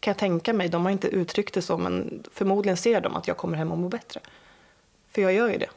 kan 0.00 0.10
jag 0.10 0.18
tänka 0.18 0.52
mig, 0.52 0.68
de 0.68 0.84
har 0.84 0.92
inte 0.92 1.08
uttryckt 1.08 1.54
det 1.54 1.62
så, 1.62 1.78
men 1.78 2.22
förmodligen 2.32 2.76
ser 2.76 3.00
de 3.00 3.16
att 3.16 3.28
jag 3.28 3.36
kommer 3.36 3.56
hem 3.56 3.72
och 3.72 3.78
mår 3.78 3.88
bättre. 3.88 4.20
För 5.12 5.22
jag 5.22 5.32
gör 5.32 5.48
ju 5.48 5.58
det. 5.58 5.70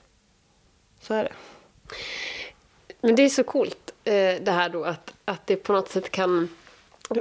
Så 1.01 1.13
är 1.13 1.23
det. 1.23 1.33
Men 3.01 3.15
det 3.15 3.23
är 3.23 3.29
så 3.29 3.43
coolt 3.43 3.93
eh, 4.03 4.13
det 4.41 4.51
här 4.51 4.69
då 4.69 4.83
att, 4.83 5.13
att 5.25 5.47
det 5.47 5.55
på 5.55 5.73
något 5.73 5.89
sätt 5.89 6.11
kan 6.11 6.49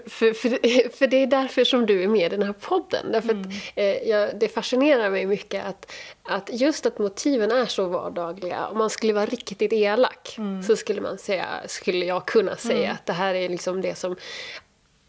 för, 0.06 0.32
för, 0.32 0.48
för 0.96 1.06
det 1.06 1.16
är 1.16 1.26
därför 1.26 1.64
som 1.64 1.86
du 1.86 2.02
är 2.02 2.08
med 2.08 2.32
i 2.32 2.36
den 2.36 2.46
här 2.46 2.52
podden. 2.52 3.12
Därför 3.12 3.30
mm. 3.30 3.48
att, 3.48 3.54
eh, 3.74 4.08
jag, 4.08 4.38
det 4.38 4.48
fascinerar 4.48 5.10
mig 5.10 5.26
mycket 5.26 5.64
att, 5.64 5.92
att 6.22 6.50
just 6.52 6.86
att 6.86 6.98
motiven 6.98 7.50
är 7.50 7.66
så 7.66 7.86
vardagliga. 7.86 8.66
Om 8.66 8.78
man 8.78 8.90
skulle 8.90 9.12
vara 9.12 9.26
riktigt 9.26 9.72
elak 9.72 10.34
mm. 10.38 10.62
så 10.62 10.76
skulle, 10.76 11.00
man 11.00 11.18
säga, 11.18 11.46
skulle 11.66 12.06
jag 12.06 12.26
kunna 12.26 12.56
säga 12.56 12.84
mm. 12.84 12.92
att 12.92 13.06
det 13.06 13.12
här 13.12 13.34
är 13.34 13.48
liksom 13.48 13.80
det 13.80 13.94
som 13.94 14.16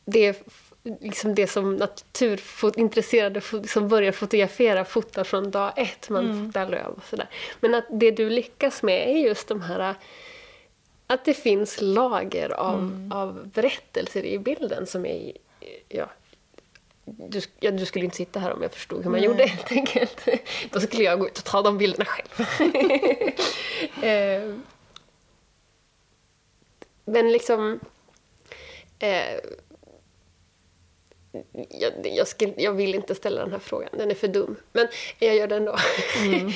det 0.05 0.45
liksom 0.99 1.35
det 1.35 1.47
som 1.47 1.75
naturintresserade 1.75 3.41
som 3.67 3.88
börjar 3.88 4.11
fotografera 4.11 4.85
fotar 4.85 5.23
från 5.23 5.51
dag 5.51 5.73
ett. 5.75 6.09
Man 6.09 6.25
mm. 6.25 6.47
fotar 6.47 6.69
löv 6.69 6.93
och 6.97 7.03
sådär. 7.09 7.29
Men 7.59 7.75
att 7.75 7.85
det 7.89 8.11
du 8.11 8.29
lyckas 8.29 8.83
med 8.83 9.09
är 9.09 9.17
just 9.17 9.47
de 9.47 9.61
här 9.61 9.95
att 11.08 11.26
det 11.26 11.34
finns 11.34 11.82
lager 11.82 12.50
av, 12.50 12.80
mm. 12.80 13.12
av 13.12 13.48
berättelser 13.48 14.26
i 14.26 14.39
bilden 14.39 14.88
som 14.88 15.06
är... 15.06 15.32
Ja, 15.89 16.10
du, 17.06 17.41
ja, 17.60 17.72
du 17.72 17.86
skulle 17.86 18.06
inte 18.06 18.18
sitta 18.18 18.39
här 18.39 18.54
om 18.54 18.62
jag 18.62 18.72
förstod 18.72 19.04
hur 19.04 19.12
man 19.12 19.20
Nej. 19.20 19.30
gjorde 19.30 19.46
helt 19.46 19.72
enkelt. 19.72 20.28
Då 20.72 20.80
skulle 20.80 21.04
jag 21.04 21.20
gå 21.20 21.28
ut 21.28 21.38
och 21.38 21.44
ta 21.44 21.62
de 21.62 21.78
bilderna 21.78 22.06
själv. 22.06 22.48
eh, 24.04 24.56
men 27.06 27.32
liksom... 27.32 27.80
Eh, 29.00 29.39
jag, 31.69 31.93
jag, 32.04 32.28
ska, 32.28 32.48
jag, 32.58 32.74
vill 32.74 32.95
inte 32.95 33.15
ställa 33.15 33.41
den 33.41 33.52
här 33.52 33.60
frågan, 33.60 33.89
den 33.98 34.12
är 34.12 34.15
för 34.15 34.28
dum. 34.28 34.56
Men 34.71 34.88
jag 35.19 35.36
gör 35.36 35.48
den 35.48 35.58
ändå. 35.58 35.78
Mm. 36.26 36.48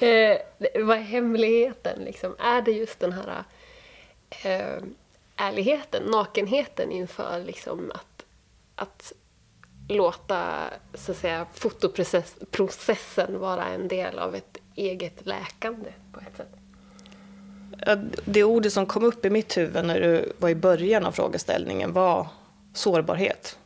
eh, 0.00 0.84
vad 0.84 0.96
är 0.96 1.02
hemligheten? 1.02 2.04
Liksom? 2.04 2.36
Är 2.38 2.62
det 2.62 2.72
just 2.72 3.00
den 3.00 3.12
här 3.12 3.44
eh, 4.44 4.82
ärligheten, 5.36 6.02
nakenheten 6.02 6.92
inför 6.92 7.44
liksom, 7.46 7.92
att, 7.94 8.24
att 8.74 9.12
låta 9.88 10.54
så 10.94 11.12
att 11.12 11.18
säga, 11.18 11.46
fotoprocessen 11.54 13.38
vara 13.38 13.66
en 13.66 13.88
del 13.88 14.18
av 14.18 14.34
ett 14.34 14.58
eget 14.74 15.26
läkande 15.26 15.92
på 16.12 16.20
ett 16.20 16.36
sätt? 16.36 16.48
Det 18.24 18.44
ordet 18.44 18.72
som 18.72 18.86
kom 18.86 19.04
upp 19.04 19.24
i 19.24 19.30
mitt 19.30 19.56
huvud 19.56 19.84
när 19.84 20.00
du 20.00 20.32
var 20.38 20.48
i 20.48 20.54
början 20.54 21.06
av 21.06 21.12
frågeställningen 21.12 21.92
var 21.92 22.26
sårbarhet. 22.72 23.58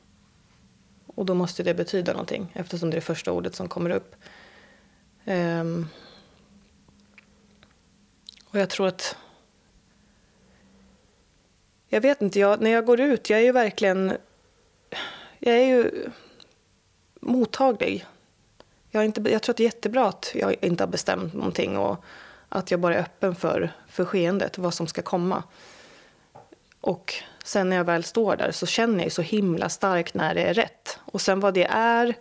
Och 1.06 1.26
då 1.26 1.34
måste 1.34 1.62
det 1.62 1.74
betyda 1.74 2.12
någonting 2.12 2.52
eftersom 2.54 2.90
det 2.90 2.94
är 2.94 3.00
det 3.00 3.06
första 3.06 3.32
ordet 3.32 3.54
som 3.54 3.68
kommer 3.68 3.90
upp. 3.90 4.14
Um, 5.24 5.88
och 8.44 8.58
jag 8.58 8.70
tror 8.70 8.88
att... 8.88 9.16
Jag 11.88 12.00
vet 12.00 12.22
inte, 12.22 12.38
jag, 12.38 12.60
när 12.60 12.70
jag 12.70 12.86
går 12.86 13.00
ut, 13.00 13.30
jag 13.30 13.40
är 13.40 13.44
ju 13.44 13.52
verkligen... 13.52 14.16
Jag 15.38 15.54
är 15.54 15.66
ju 15.66 16.10
mottaglig. 17.20 18.06
Jag, 18.90 19.04
inte, 19.04 19.20
jag 19.30 19.42
tror 19.42 19.52
att 19.52 19.56
det 19.56 19.62
är 19.62 19.74
jättebra 19.74 20.08
att 20.08 20.32
jag 20.34 20.64
inte 20.64 20.82
har 20.82 20.88
bestämt 20.88 21.34
någonting 21.34 21.76
och 21.76 22.04
att 22.48 22.70
jag 22.70 22.80
bara 22.80 22.94
är 22.94 23.00
öppen 23.00 23.34
för, 23.34 23.72
för 23.88 24.04
skeendet, 24.04 24.58
vad 24.58 24.74
som 24.74 24.86
ska 24.86 25.02
komma. 25.02 25.42
Och 26.80 27.14
sen 27.44 27.68
när 27.68 27.76
jag 27.76 27.84
väl 27.84 28.04
står 28.04 28.36
där 28.36 28.50
så 28.50 28.66
känner 28.66 29.04
jag 29.04 29.12
så 29.12 29.22
himla 29.22 29.68
starkt 29.68 30.14
när 30.14 30.34
det 30.34 30.42
är 30.42 30.54
rätt. 30.54 30.98
Och 31.04 31.20
sen 31.20 31.40
vad 31.40 31.54
det 31.54 31.66
är, 31.70 32.14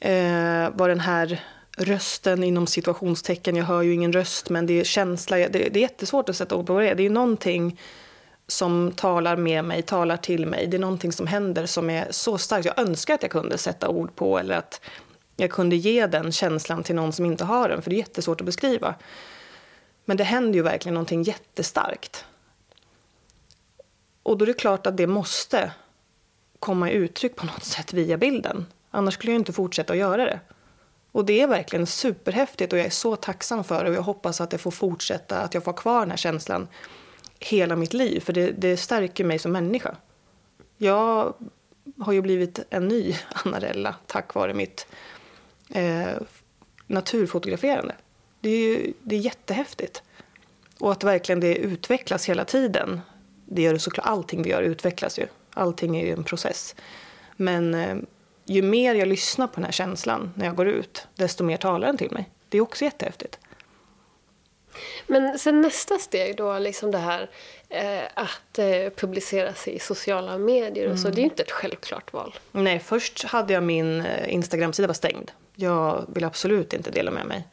eh, 0.00 0.70
vad 0.74 0.88
den 0.88 1.00
här 1.00 1.40
rösten 1.76 2.44
inom 2.44 2.66
situationstecken, 2.66 3.56
jag 3.56 3.64
hör 3.64 3.82
ju 3.82 3.94
ingen 3.94 4.12
röst 4.12 4.50
men 4.50 4.66
det 4.66 4.80
är 4.80 4.84
känsla, 4.84 5.36
det, 5.36 5.48
det 5.48 5.76
är 5.76 5.80
jättesvårt 5.80 6.28
att 6.28 6.36
sätta 6.36 6.56
ord 6.56 6.66
på 6.66 6.74
vad 6.74 6.82
det 6.82 6.90
är. 6.90 6.94
Det 6.94 7.06
är 7.06 7.10
någonting 7.10 7.80
som 8.46 8.92
talar 8.96 9.36
med 9.36 9.64
mig, 9.64 9.82
talar 9.82 10.16
till 10.16 10.46
mig. 10.46 10.66
Det 10.66 10.76
är 10.76 10.78
någonting 10.78 11.12
som 11.12 11.26
händer 11.26 11.66
som 11.66 11.90
är 11.90 12.06
så 12.10 12.38
starkt. 12.38 12.64
Jag 12.66 12.78
önskar 12.78 13.14
att 13.14 13.22
jag 13.22 13.30
kunde 13.30 13.58
sätta 13.58 13.88
ord 13.88 14.14
på 14.14 14.38
eller 14.38 14.54
att 14.54 14.80
jag 15.36 15.50
kunde 15.50 15.76
ge 15.76 16.06
den 16.06 16.32
känslan 16.32 16.82
till 16.82 16.94
någon 16.94 17.12
som 17.12 17.26
inte 17.26 17.44
har 17.44 17.68
den, 17.68 17.82
för 17.82 17.90
det 17.90 17.96
är 17.96 17.98
jättesvårt 17.98 18.40
att 18.40 18.46
beskriva. 18.46 18.94
Men 20.04 20.16
det 20.16 20.24
händer 20.24 20.54
ju 20.54 20.62
verkligen 20.62 20.94
någonting 20.94 21.22
jättestarkt. 21.22 22.24
Och 24.22 24.38
då 24.38 24.44
är 24.44 24.46
det 24.46 24.52
klart 24.52 24.86
att 24.86 24.96
det 24.96 25.06
måste 25.06 25.72
komma 26.58 26.90
i 26.90 26.94
uttryck 26.94 27.36
på 27.36 27.46
något 27.46 27.64
sätt 27.64 27.92
via 27.92 28.16
bilden. 28.16 28.66
Annars 28.90 29.14
skulle 29.14 29.32
jag 29.32 29.40
inte 29.40 29.52
fortsätta 29.52 29.92
att 29.92 29.98
göra 29.98 30.24
det. 30.24 30.40
Och 31.12 31.24
det 31.24 31.40
är 31.40 31.46
verkligen 31.46 31.86
superhäftigt 31.86 32.72
och 32.72 32.78
jag 32.78 32.86
är 32.86 32.90
så 32.90 33.16
tacksam 33.16 33.64
för 33.64 33.84
det 33.84 33.90
och 33.90 33.96
jag 33.96 34.02
hoppas 34.02 34.40
att 34.40 34.50
det 34.50 34.58
får 34.58 34.70
fortsätta, 34.70 35.40
att 35.40 35.54
jag 35.54 35.64
får 35.64 35.72
kvar 35.72 36.00
den 36.00 36.10
här 36.10 36.16
känslan 36.16 36.68
hela 37.40 37.76
mitt 37.76 37.94
liv. 37.94 38.20
För 38.20 38.32
det, 38.32 38.50
det 38.50 38.76
stärker 38.76 39.24
mig 39.24 39.38
som 39.38 39.52
människa. 39.52 39.96
Jag 40.76 41.34
har 41.98 42.12
ju 42.12 42.22
blivit 42.22 42.60
en 42.70 42.88
ny 42.88 43.16
Annarella 43.44 43.94
tack 44.06 44.34
vare 44.34 44.54
mitt 44.54 44.86
eh, 45.70 46.16
naturfotograferande. 46.86 47.94
Det 48.40 48.50
är, 48.50 48.68
ju, 48.68 48.92
det 49.02 49.16
är 49.16 49.20
jättehäftigt. 49.20 50.02
Och 50.78 50.92
att 50.92 51.04
verkligen 51.04 51.40
det 51.40 51.56
utvecklas 51.56 52.28
hela 52.28 52.44
tiden 52.44 53.00
det 53.50 53.62
gör 53.62 53.72
det 53.72 53.78
såklart, 53.78 54.06
allting 54.06 54.42
vi 54.42 54.50
gör 54.50 54.62
utvecklas 54.62 55.18
ju. 55.18 55.26
Allting 55.54 55.96
är 55.96 56.06
ju 56.06 56.12
en 56.12 56.24
process. 56.24 56.74
Men 57.36 57.74
eh, 57.74 57.96
ju 58.44 58.62
mer 58.62 58.94
jag 58.94 59.08
lyssnar 59.08 59.46
på 59.46 59.54
den 59.54 59.64
här 59.64 59.72
känslan 59.72 60.32
när 60.36 60.46
jag 60.46 60.56
går 60.56 60.68
ut, 60.68 61.06
desto 61.14 61.44
mer 61.44 61.56
talar 61.56 61.86
den 61.86 61.96
till 61.96 62.10
mig. 62.10 62.30
Det 62.48 62.58
är 62.58 62.62
också 62.62 62.84
jättehäftigt. 62.84 63.38
Men 65.06 65.38
sen 65.38 65.60
nästa 65.60 65.98
steg 65.98 66.36
då, 66.36 66.58
liksom 66.58 66.90
det 66.90 66.98
här 66.98 67.30
eh, 67.68 68.02
att 68.14 68.58
eh, 68.58 68.90
publicera 68.96 69.54
sig 69.54 69.74
i 69.74 69.78
sociala 69.78 70.38
medier 70.38 70.84
och 70.84 70.90
mm. 70.90 70.98
så, 70.98 71.08
det 71.08 71.14
är 71.14 71.22
ju 71.22 71.24
inte 71.24 71.42
ett 71.42 71.50
självklart 71.50 72.12
val. 72.12 72.34
Nej, 72.52 72.78
först 72.78 73.24
hade 73.24 73.52
jag 73.52 73.62
min 73.62 74.00
eh, 74.00 74.34
Instagram-sida 74.34 74.86
var 74.86 74.94
stängd. 74.94 75.30
Jag 75.54 76.06
vill 76.08 76.24
absolut 76.24 76.72
inte 76.72 76.90
dela 76.90 77.10
med 77.10 77.26
mig 77.26 77.48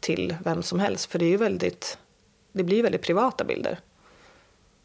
till 0.00 0.36
vem 0.44 0.62
som 0.62 0.80
helst, 0.80 1.10
för 1.10 1.18
det 1.18 1.24
är 1.24 1.30
ju 1.30 1.36
väldigt, 1.36 1.98
det 2.52 2.62
blir 2.62 2.82
väldigt 2.82 3.02
privata 3.02 3.44
bilder. 3.44 3.78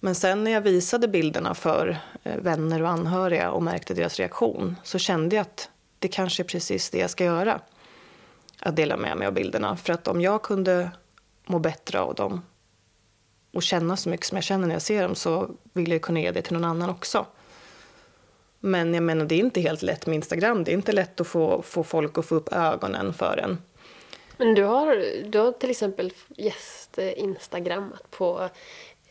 Men 0.04 0.16
sen 0.16 0.44
när 0.44 0.52
jag 0.52 0.62
visade 0.62 1.08
bilderna 1.08 1.54
för 1.54 2.00
eh, 2.24 2.38
vänner 2.38 2.82
och 2.82 2.90
anhöriga 2.90 3.52
och 3.52 3.64
märkte 3.64 3.94
deras 3.94 4.20
reaktion 4.20 4.76
så 4.84 4.98
kände 4.98 5.36
jag 5.36 5.42
att 5.42 5.70
det 6.00 6.08
kanske 6.08 6.44
är 6.44 6.46
precis 6.46 6.90
det 6.90 6.98
jag 6.98 7.10
ska 7.10 7.24
göra. 7.24 7.62
Att 8.60 8.76
dela 8.76 8.98
med 8.98 9.18
mig 9.18 9.28
av 9.28 9.34
bilderna. 9.34 9.78
För 9.78 9.94
att 9.94 10.08
om 10.08 10.22
jag 10.22 10.42
kunde 10.42 10.92
må 11.46 11.60
bättre 11.60 12.00
av 12.00 12.16
dem 12.16 12.42
och 13.54 13.64
känna 13.64 13.98
så 13.98 14.10
mycket 14.10 14.26
som 14.26 14.36
jag 14.38 14.44
känner 14.44 14.68
när 14.68 14.76
jag 14.76 14.82
ser 14.82 15.04
dem 15.04 15.16
så 15.16 15.50
vill 15.74 15.92
jag 15.92 16.02
kunna 16.02 16.20
ge 16.20 16.32
det 16.32 16.42
till 16.42 16.54
någon 16.54 16.66
annan 16.66 16.90
också. 16.90 17.26
Men 18.60 18.94
jag 18.94 19.04
menar, 19.04 19.26
det 19.26 19.36
är 19.36 19.40
inte 19.40 19.62
helt 19.62 19.82
lätt 19.82 20.06
med 20.06 20.16
Instagram. 20.16 20.64
Det 20.64 20.72
är 20.72 20.74
inte 20.74 20.92
lätt 20.92 21.22
att 21.22 21.28
få, 21.28 21.62
få 21.62 21.84
folk 21.84 22.18
att 22.18 22.26
få 22.26 22.36
upp 22.36 22.54
ögonen 22.54 23.14
för 23.14 23.38
en. 23.38 23.58
Men 24.38 24.56
du 24.56 24.64
har, 24.64 25.06
du 25.26 25.40
har 25.40 25.52
till 25.52 25.70
exempel 25.70 26.14
gäst-instagrammat 26.28 28.02
eh, 28.02 28.18
på 28.18 28.50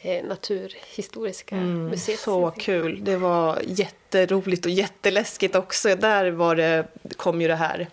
Naturhistoriska 0.02 1.56
mm, 1.56 1.84
museet. 1.84 2.18
Så 2.18 2.50
kul. 2.50 3.04
Det 3.04 3.16
var 3.16 3.58
jätteroligt 3.66 4.64
och 4.66 4.70
jätteläskigt 4.70 5.56
också. 5.56 5.96
Där 5.96 6.30
var 6.30 6.56
det, 6.56 6.86
kom 7.16 7.40
ju 7.40 7.48
det 7.48 7.54
här 7.54 7.88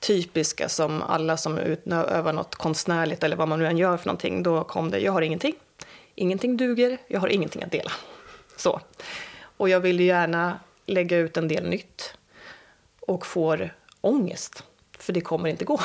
typiska 0.00 0.68
som 0.68 1.02
alla 1.02 1.36
som 1.36 1.58
utövar 1.58 2.32
något 2.32 2.54
konstnärligt 2.54 3.24
eller 3.24 3.36
vad 3.36 3.48
man 3.48 3.58
nu 3.58 3.66
än 3.66 3.78
gör 3.78 3.96
för 3.96 4.06
någonting. 4.06 4.42
Då 4.42 4.64
kom 4.64 4.90
det, 4.90 4.98
jag 4.98 5.12
har 5.12 5.22
ingenting. 5.22 5.54
Ingenting 6.14 6.56
duger, 6.56 6.98
jag 7.06 7.20
har 7.20 7.28
ingenting 7.28 7.62
att 7.62 7.72
dela. 7.72 7.92
Så. 8.56 8.80
Och 9.42 9.68
jag 9.68 9.80
vill 9.80 10.00
ju 10.00 10.06
gärna 10.06 10.60
lägga 10.86 11.16
ut 11.16 11.36
en 11.36 11.48
del 11.48 11.68
nytt 11.68 12.14
och 13.00 13.26
får 13.26 13.74
ångest. 14.00 14.64
för 14.98 15.12
det 15.12 15.20
kommer 15.20 15.48
inte 15.48 15.64
gå. 15.64 15.80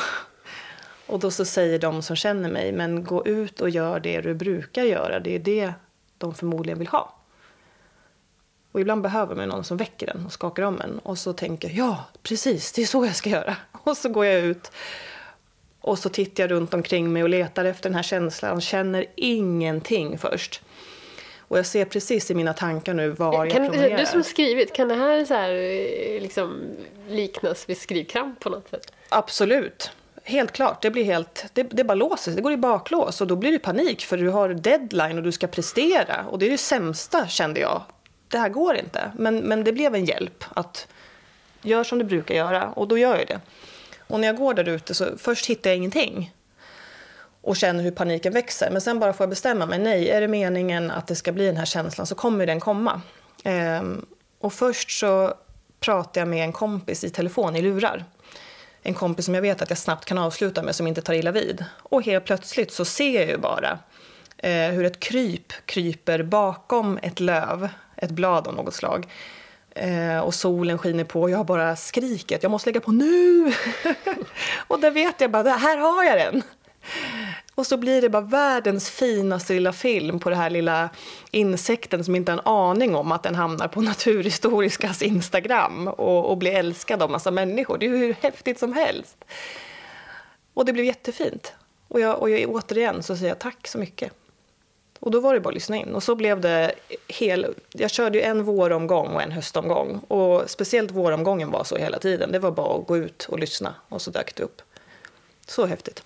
Och 1.06 1.18
då 1.18 1.30
så 1.30 1.44
säger 1.44 1.78
de 1.78 2.02
som 2.02 2.16
känner 2.16 2.50
mig, 2.50 2.72
men 2.72 3.04
gå 3.04 3.26
ut 3.26 3.60
och 3.60 3.70
gör 3.70 4.00
det 4.00 4.20
du 4.20 4.34
brukar 4.34 4.82
göra. 4.82 5.20
Det 5.20 5.34
är 5.34 5.38
det 5.38 5.72
de 6.18 6.34
förmodligen 6.34 6.78
vill 6.78 6.88
ha. 6.88 7.12
Och 8.72 8.80
ibland 8.80 9.02
behöver 9.02 9.34
man 9.34 9.48
någon 9.48 9.64
som 9.64 9.76
väcker 9.76 10.10
en 10.10 10.26
och 10.26 10.32
skakar 10.32 10.62
om 10.62 10.80
en. 10.80 10.98
Och 10.98 11.18
så 11.18 11.32
tänker 11.32 11.68
jag, 11.68 11.76
ja, 11.76 12.04
precis, 12.22 12.72
det 12.72 12.82
är 12.82 12.86
så 12.86 13.06
jag 13.06 13.16
ska 13.16 13.30
göra. 13.30 13.56
Och 13.72 13.96
så 13.96 14.08
går 14.08 14.26
jag 14.26 14.40
ut 14.40 14.70
och 15.80 15.98
så 15.98 16.08
tittar 16.08 16.42
jag 16.42 16.50
runt 16.50 16.74
omkring 16.74 17.12
mig 17.12 17.22
och 17.22 17.28
letar 17.28 17.64
efter 17.64 17.88
den 17.88 17.94
här 17.94 18.02
känslan. 18.02 18.60
Känner 18.60 19.06
ingenting 19.14 20.18
först. 20.18 20.62
Och 21.38 21.58
jag 21.58 21.66
ser 21.66 21.84
precis 21.84 22.30
i 22.30 22.34
mina 22.34 22.52
tankar 22.52 22.94
nu 22.94 23.10
var 23.10 23.32
kan, 23.50 23.62
jag 23.62 23.72
promenerar. 23.72 23.98
Du 23.98 24.06
som 24.06 24.22
skrivit, 24.22 24.72
kan 24.72 24.88
det 24.88 24.94
här 24.94 25.24
så 25.24 25.34
här, 25.34 25.50
liksom, 26.20 26.76
liknas 27.08 27.68
vid 27.68 27.78
skrivkramp 27.78 28.40
på 28.40 28.50
något 28.50 28.70
sätt? 28.70 28.92
Absolut. 29.08 29.90
Helt 30.28 30.52
klart. 30.52 30.82
Det, 30.82 30.90
blir 30.90 31.04
helt, 31.04 31.46
det, 31.52 31.62
det 31.62 31.84
bara 31.84 31.94
låser 31.94 32.32
Det 32.32 32.42
går 32.42 32.52
i 32.52 32.56
baklås. 32.56 33.20
Och 33.20 33.26
då 33.26 33.36
blir 33.36 33.52
det 33.52 33.58
panik 33.58 34.04
för 34.04 34.16
du 34.16 34.28
har 34.28 34.48
deadline 34.48 35.18
och 35.18 35.22
du 35.22 35.32
ska 35.32 35.46
prestera. 35.46 36.24
Och 36.30 36.38
det 36.38 36.46
är 36.46 36.50
det 36.50 36.58
sämsta 36.58 37.28
kände 37.28 37.60
jag. 37.60 37.82
Det 38.28 38.38
här 38.38 38.48
går 38.48 38.76
inte. 38.76 39.12
Men, 39.18 39.38
men 39.38 39.64
det 39.64 39.72
blev 39.72 39.94
en 39.94 40.04
hjälp 40.04 40.44
att 40.48 40.88
gör 41.62 41.84
som 41.84 41.98
du 41.98 42.04
brukar 42.04 42.34
göra. 42.34 42.68
Och 42.68 42.88
då 42.88 42.98
gör 42.98 43.16
jag 43.16 43.26
det. 43.26 43.40
Och 43.98 44.20
när 44.20 44.26
jag 44.26 44.36
går 44.36 44.54
där 44.54 44.68
ute 44.68 44.94
så 44.94 45.06
först 45.18 45.46
hittar 45.46 45.70
jag 45.70 45.76
ingenting 45.76 46.34
och 47.42 47.56
känner 47.56 47.82
hur 47.82 47.90
paniken 47.90 48.32
växer. 48.32 48.70
Men 48.70 48.80
sen 48.80 48.98
bara 48.98 49.12
får 49.12 49.24
jag 49.24 49.30
bestämma 49.30 49.66
mig. 49.66 49.78
Nej, 49.78 50.10
är 50.10 50.20
det 50.20 50.28
meningen 50.28 50.90
att 50.90 51.06
det 51.06 51.14
ska 51.14 51.32
bli 51.32 51.46
den 51.46 51.56
här 51.56 51.64
känslan 51.64 52.06
så 52.06 52.14
kommer 52.14 52.46
den 52.46 52.60
komma. 52.60 53.00
Ehm, 53.44 54.06
och 54.40 54.52
först 54.52 54.90
så 54.90 55.34
pratar 55.80 56.20
jag 56.20 56.28
med 56.28 56.44
en 56.44 56.52
kompis 56.52 57.04
i 57.04 57.10
telefon 57.10 57.56
i 57.56 57.62
lurar. 57.62 58.04
En 58.86 58.94
kompis 58.94 59.24
som 59.24 59.34
jag 59.34 59.42
vet 59.42 59.62
att 59.62 59.70
jag 59.70 59.78
snabbt 59.78 60.04
kan 60.04 60.18
avsluta 60.18 60.62
med 60.62 60.74
som 60.74 60.86
inte 60.86 61.02
tar 61.02 61.14
illa 61.14 61.32
vid. 61.32 61.64
Och 61.82 62.02
helt 62.02 62.24
plötsligt 62.24 62.72
så 62.72 62.84
ser 62.84 63.20
jag 63.20 63.28
ju 63.28 63.38
bara 63.38 63.78
eh, 64.38 64.70
hur 64.70 64.84
ett 64.84 65.00
kryp 65.00 65.52
kryper 65.64 66.22
bakom 66.22 66.98
ett 67.02 67.20
löv, 67.20 67.68
ett 67.96 68.10
blad 68.10 68.48
av 68.48 68.54
något 68.54 68.74
slag. 68.74 69.06
Eh, 69.70 70.18
och 70.18 70.34
solen 70.34 70.78
skiner 70.78 71.04
på 71.04 71.22
och 71.22 71.30
jag 71.30 71.46
bara 71.46 71.76
skriker 71.76 72.38
jag 72.42 72.50
måste 72.50 72.68
lägga 72.70 72.80
på 72.80 72.92
nu! 72.92 73.52
och 74.66 74.80
där 74.80 74.90
vet 74.90 75.20
jag 75.20 75.30
bara, 75.30 75.50
här 75.50 75.76
har 75.76 76.04
jag 76.04 76.18
den! 76.18 76.42
Och 77.56 77.66
så 77.66 77.76
blir 77.76 78.02
det 78.02 78.08
bara 78.08 78.22
världens 78.22 78.90
finaste 78.90 79.52
lilla 79.52 79.72
film 79.72 80.18
på 80.18 80.30
den 80.30 80.38
här 80.38 80.50
lilla 80.50 80.90
insekten 81.30 82.04
som 82.04 82.16
inte 82.16 82.32
har 82.32 82.38
en 82.38 82.46
aning 82.46 82.96
om 82.96 83.12
att 83.12 83.22
den 83.22 83.34
hamnar 83.34 83.68
på 83.68 83.80
Naturhistoriskas 83.90 85.02
Instagram 85.02 85.88
och, 85.88 86.30
och 86.30 86.36
blir 86.38 86.52
älskad 86.52 87.02
av 87.02 87.10
massa 87.10 87.30
människor. 87.30 87.78
Det 87.78 87.86
är 87.86 87.90
ju 87.90 87.96
hur 87.96 88.16
häftigt 88.22 88.58
som 88.58 88.72
helst. 88.72 89.24
Och 90.54 90.64
det 90.64 90.72
blev 90.72 90.84
jättefint. 90.84 91.52
Och, 91.88 92.00
jag, 92.00 92.18
och 92.20 92.30
jag, 92.30 92.50
återigen 92.50 93.02
så 93.02 93.16
säger 93.16 93.28
jag 93.28 93.38
tack 93.38 93.66
så 93.66 93.78
mycket. 93.78 94.12
Och 95.00 95.10
då 95.10 95.20
var 95.20 95.34
det 95.34 95.40
bara 95.40 95.48
att 95.48 95.54
lyssna 95.54 95.76
in. 95.76 95.94
Och 95.94 96.02
så 96.02 96.14
blev 96.14 96.40
det 96.40 96.72
hel... 97.08 97.54
Jag 97.72 97.90
körde 97.90 98.18
ju 98.18 98.24
en 98.24 98.44
våromgång 98.44 99.06
och 99.08 99.22
en 99.22 99.32
höstomgång. 99.32 99.98
Och 100.08 100.50
speciellt 100.50 100.90
våromgången 100.90 101.50
var 101.50 101.64
så 101.64 101.76
hela 101.76 101.98
tiden. 101.98 102.32
Det 102.32 102.38
var 102.38 102.50
bara 102.50 102.78
att 102.78 102.86
gå 102.86 102.96
ut 102.96 103.26
och 103.30 103.38
lyssna 103.38 103.74
och 103.88 104.02
så 104.02 104.10
dök 104.10 104.34
det 104.34 104.42
upp. 104.42 104.62
Så 105.46 105.66
häftigt. 105.66 106.02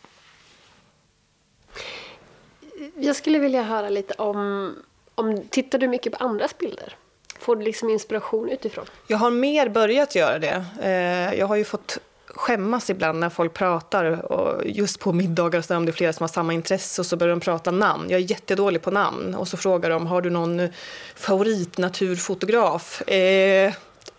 Jag 3.00 3.16
skulle 3.16 3.38
vilja 3.38 3.62
höra 3.62 3.88
lite 3.88 4.14
om, 4.14 4.74
om... 5.14 5.42
Tittar 5.50 5.78
du 5.78 5.88
mycket 5.88 6.12
på 6.12 6.24
andras 6.24 6.58
bilder? 6.58 6.96
Får 7.38 7.56
du 7.56 7.62
liksom 7.62 7.90
inspiration 7.90 8.48
utifrån? 8.48 8.84
Jag 9.06 9.18
har 9.18 9.30
mer 9.30 9.68
börjat 9.68 10.14
göra 10.14 10.38
det. 10.38 10.64
Eh, 10.82 11.38
jag 11.38 11.46
har 11.46 11.56
ju 11.56 11.64
fått 11.64 11.98
skämmas 12.26 12.90
ibland 12.90 13.18
när 13.20 13.30
folk 13.30 13.54
pratar. 13.54 14.32
Och 14.32 14.66
just 14.66 15.00
på 15.00 15.12
middagar 15.12 15.60
så 15.60 15.76
om 15.76 15.86
det 15.86 15.90
är 15.90 15.92
flera 15.94 16.12
som 16.12 16.22
har 16.22 16.28
samma 16.28 16.52
intresse 16.52 17.00
och 17.02 17.06
så 17.06 17.16
börjar 17.16 17.34
de 17.34 17.40
prata 17.40 17.70
namn. 17.70 18.10
Jag 18.10 18.20
är 18.20 18.30
jättedålig 18.30 18.82
på 18.82 18.90
namn. 18.90 19.34
Och 19.34 19.48
så 19.48 19.56
frågar 19.56 19.90
de, 19.90 20.06
har 20.06 20.22
du 20.22 20.30
någon 20.30 20.68
favoritnaturfotograf? 21.14 23.02
Eh, 23.08 23.72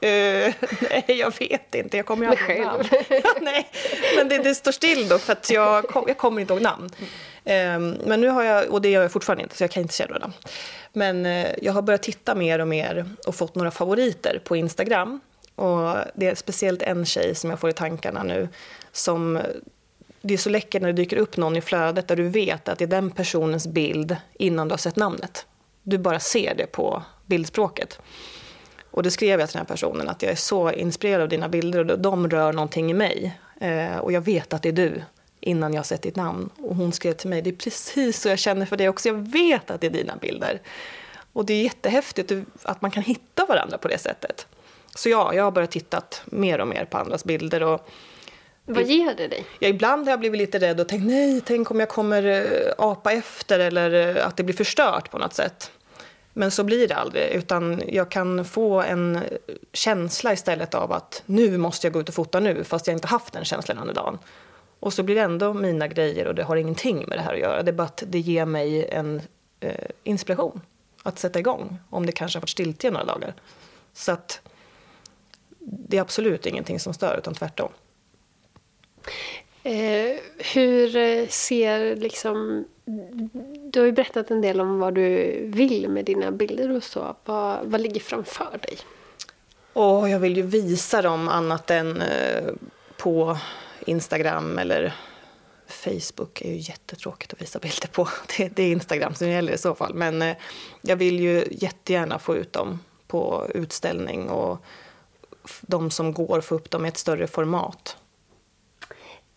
Uh, 0.04 0.54
nej, 0.90 1.06
jag 1.08 1.40
vet 1.40 1.76
inte. 1.76 1.98
Jag 1.98 2.06
kommer 2.06 2.26
ju 2.26 2.32
aldrig 2.32 2.58
ihåg 2.58 2.66
namn. 2.66 2.84
nej, 3.42 3.68
men 4.18 4.30
det, 4.30 4.38
det, 4.38 4.56
står 4.56 4.72
still 4.72 5.08
då 5.08 5.18
för 5.18 5.34
att 5.34 5.50
jag, 5.50 5.88
kom, 5.88 6.04
jag 6.08 6.18
kommer 6.18 6.42
inte 6.42 6.54
ihåg 6.54 6.62
namn. 6.62 6.90
Um, 7.46 7.98
men 8.06 8.22
nu 8.22 8.28
har 8.28 8.44
jag, 8.44 8.70
och 8.70 8.82
det 8.82 8.90
gör 8.90 9.02
jag 9.02 9.12
fortfarande 9.12 9.44
inte, 9.44 9.58
så 9.58 9.64
jag 9.64 9.72
kan 9.72 9.82
inte 9.82 9.94
säga 9.94 10.08
några 10.08 10.20
namn. 10.20 10.34
Men 10.94 11.26
uh, 11.26 11.48
jag 11.62 11.74
har 11.74 11.82
börjat 11.82 12.04
titta 12.04 12.36
mer 12.36 12.60
och 12.60 12.68
mer 12.68 13.06
och 13.28 13.36
fått 13.36 13.56
några 13.56 13.72
favoriter 13.72 14.42
på 14.44 14.56
Instagram. 14.56 15.20
Och 15.56 15.96
det 16.14 16.28
är 16.28 16.36
speciellt 16.36 16.82
en 16.82 17.06
tjej 17.06 17.36
som 17.36 17.50
jag 17.50 17.60
får 17.60 17.70
i 17.70 17.74
tankarna 17.74 18.24
nu 18.24 18.50
som 18.92 19.42
det 20.22 20.34
är 20.34 20.38
så 20.38 20.50
läckert 20.50 20.82
när 20.82 20.90
det 20.90 21.02
dyker 21.02 21.18
upp 21.18 21.38
någon 21.38 21.56
i 21.56 21.62
flödet 21.62 22.08
där 22.08 22.16
du 22.16 22.30
vet 22.30 22.70
att 22.70 22.78
det 22.78 22.86
är 22.86 22.88
den 22.88 23.12
personens 23.12 23.68
bild 23.68 24.16
innan 24.34 24.68
du 24.68 24.74
har 24.74 24.78
sett 24.78 24.96
namnet. 24.96 25.46
Du 25.84 25.98
bara 25.98 26.20
ser 26.20 26.56
det 26.56 26.66
på 26.66 27.04
bildspråket. 27.26 28.00
Och 28.92 29.04
då 29.04 29.10
skrev 29.10 29.40
jag 29.40 29.50
till 29.50 29.58
den 29.58 29.66
här 29.68 29.74
personen 29.74 30.10
att 30.10 30.22
jag 30.22 30.32
är 30.32 30.36
så 30.36 30.72
inspirerad 30.72 31.22
av 31.22 31.30
dina 31.30 31.50
bilder 31.50 31.92
och 31.92 32.00
de 32.00 32.30
rör 32.30 32.54
någonting 32.54 32.92
i 32.92 32.94
mig. 32.94 33.40
Eh, 33.60 33.98
och 33.98 34.12
jag 34.12 34.22
vet 34.22 34.54
att 34.54 34.64
det 34.64 34.70
är 34.70 34.74
du 34.74 35.02
innan 35.40 35.74
jag 35.74 35.86
sett 35.86 36.02
ditt 36.02 36.16
namn. 36.16 36.50
Och 36.58 36.76
hon 36.76 36.92
skrev 36.92 37.14
till 37.14 37.30
mig, 37.30 37.42
det 37.42 37.50
är 37.50 37.56
precis 37.56 38.22
så 38.22 38.30
jag 38.30 38.40
känner 38.40 38.66
för 38.66 38.78
dig 38.78 38.90
också. 38.90 39.10
Jag 39.10 39.32
vet 39.32 39.72
att 39.72 39.82
det 39.82 39.88
är 39.88 39.92
dina 39.92 40.16
bilder. 40.16 40.62
Och 41.34 41.46
det 41.46 41.54
är 41.54 41.64
jättehäftigt 41.64 42.32
att 42.64 42.82
man 42.82 42.92
kan 42.92 43.04
hitta 43.04 43.46
varandra 43.46 43.78
på 43.78 43.88
det 43.88 43.98
sättet. 43.98 44.48
Så 44.96 45.10
ja, 45.10 45.34
jag 45.34 45.44
har 45.44 45.52
börjat 45.52 45.72
titta 45.72 46.02
mer 46.26 46.62
och 46.62 46.68
mer 46.68 46.86
på 46.86 46.98
andras 46.98 47.24
bilder. 47.24 47.64
Och 47.64 47.90
Vad 48.66 48.84
ger 48.84 49.16
det 49.16 49.28
dig? 49.28 49.46
Ja, 49.60 49.68
ibland 49.68 50.06
har 50.06 50.12
jag 50.12 50.20
blivit 50.20 50.38
lite 50.38 50.60
rädd 50.60 50.80
och 50.80 50.88
tänkt 50.88 51.06
nej, 51.06 51.42
tänk 51.46 51.72
om 51.72 51.80
jag 51.80 51.90
kommer 51.90 52.24
eh, 52.24 52.74
apa 52.78 53.12
efter 53.12 53.60
eller 53.60 54.18
eh, 54.18 54.28
att 54.28 54.38
det 54.38 54.44
blir 54.44 54.56
förstört 54.56 55.12
på 55.12 55.18
något 55.18 55.34
sätt. 55.34 55.72
Men 56.34 56.52
så 56.52 56.64
blir 56.64 56.88
det 56.88 56.96
aldrig, 56.96 57.32
utan 57.32 57.82
jag 57.88 58.12
kan 58.12 58.46
få 58.46 58.82
en 58.82 59.20
känsla 59.74 60.34
istället 60.34 60.74
av 60.74 60.92
att 60.92 61.24
nu 61.26 61.58
måste 61.58 61.88
jag 61.88 61.94
gå 61.94 62.02
ut 62.02 62.10
och 62.10 62.16
fota 62.16 62.40
nu, 62.40 62.64
fast 62.64 62.88
jag 62.88 62.96
inte 62.96 63.08
haft 63.08 63.34
den 63.34 63.46
känslan 63.46 63.78
under 63.78 63.94
dagen. 63.94 64.20
Och 64.80 64.94
så 64.94 65.04
blir 65.04 65.16
det 65.16 65.22
ändå 65.22 65.54
mina 65.54 65.88
grejer 65.88 66.28
och 66.28 66.36
det 66.36 66.44
har 66.44 66.56
ingenting 66.56 67.06
med 67.08 67.18
det 67.18 67.22
här 67.22 67.34
att 67.34 67.40
göra. 67.40 67.64
Det 67.64 67.72
är 67.72 67.74
bara 67.74 67.88
att 67.88 68.04
det 68.08 68.20
ger 68.20 68.46
mig 68.46 68.86
en 68.90 69.22
eh, 69.60 69.90
inspiration 70.04 70.62
att 71.04 71.20
sätta 71.20 71.40
igång, 71.40 71.80
om 71.90 72.06
det 72.06 72.12
kanske 72.12 72.38
har 72.38 72.42
varit 72.42 72.50
stiltje 72.50 72.92
några 72.92 73.06
dagar. 73.06 73.34
Så 73.94 74.12
att 74.12 74.42
det 75.60 75.98
är 75.98 76.02
absolut 76.02 76.46
ingenting 76.46 76.80
som 76.80 76.94
stör, 76.94 77.18
utan 77.18 77.34
tvärtom. 77.34 77.72
Eh, 79.64 80.18
hur 80.54 80.96
eh, 80.96 81.28
ser 81.28 81.96
liksom... 81.96 82.66
Du 83.72 83.80
har 83.80 83.86
ju 83.86 83.92
berättat 83.92 84.32
en 84.32 84.42
del 84.42 84.62
om 84.62 84.80
vad 84.80 84.96
du 84.96 85.40
vill 85.46 85.90
med 85.90 86.06
dina 86.06 86.32
bilder 86.32 86.72
och 86.76 86.84
så. 86.84 87.16
Vad, 87.26 87.66
vad 87.66 87.82
ligger 87.82 88.00
framför 88.00 88.60
dig? 88.62 88.78
Oh, 89.74 90.12
jag 90.12 90.20
vill 90.20 90.38
ju 90.38 90.44
visa 90.44 91.02
dem 91.02 91.30
annat 91.30 91.72
än 91.72 92.02
eh, 92.02 92.44
på 92.98 93.38
Instagram 93.86 94.58
eller 94.58 94.94
Facebook 95.68 96.42
är 96.42 96.50
ju 96.50 96.58
jättetråkigt 96.58 97.34
att 97.34 97.42
visa 97.42 97.60
bilder 97.60 97.88
på. 97.88 98.08
Det, 98.38 98.48
det 98.48 98.64
är 98.64 98.72
Instagram 98.72 99.16
som 99.16 99.30
gäller 99.30 99.54
i 99.54 99.58
så 99.58 99.76
fall. 99.76 99.94
Men 99.94 100.22
eh, 100.22 100.36
jag 100.82 100.96
vill 100.96 101.20
ju 101.20 101.46
jättegärna 101.52 102.20
få 102.20 102.36
ut 102.36 102.54
dem 102.54 102.80
på 103.08 103.48
utställning 103.56 104.30
och 104.30 104.66
de 105.62 105.92
som 105.92 106.14
går 106.14 106.42
få 106.42 106.56
upp 106.56 106.72
dem 106.72 106.86
i 106.86 106.88
ett 106.88 106.98
större 106.98 107.28
format. 107.28 107.98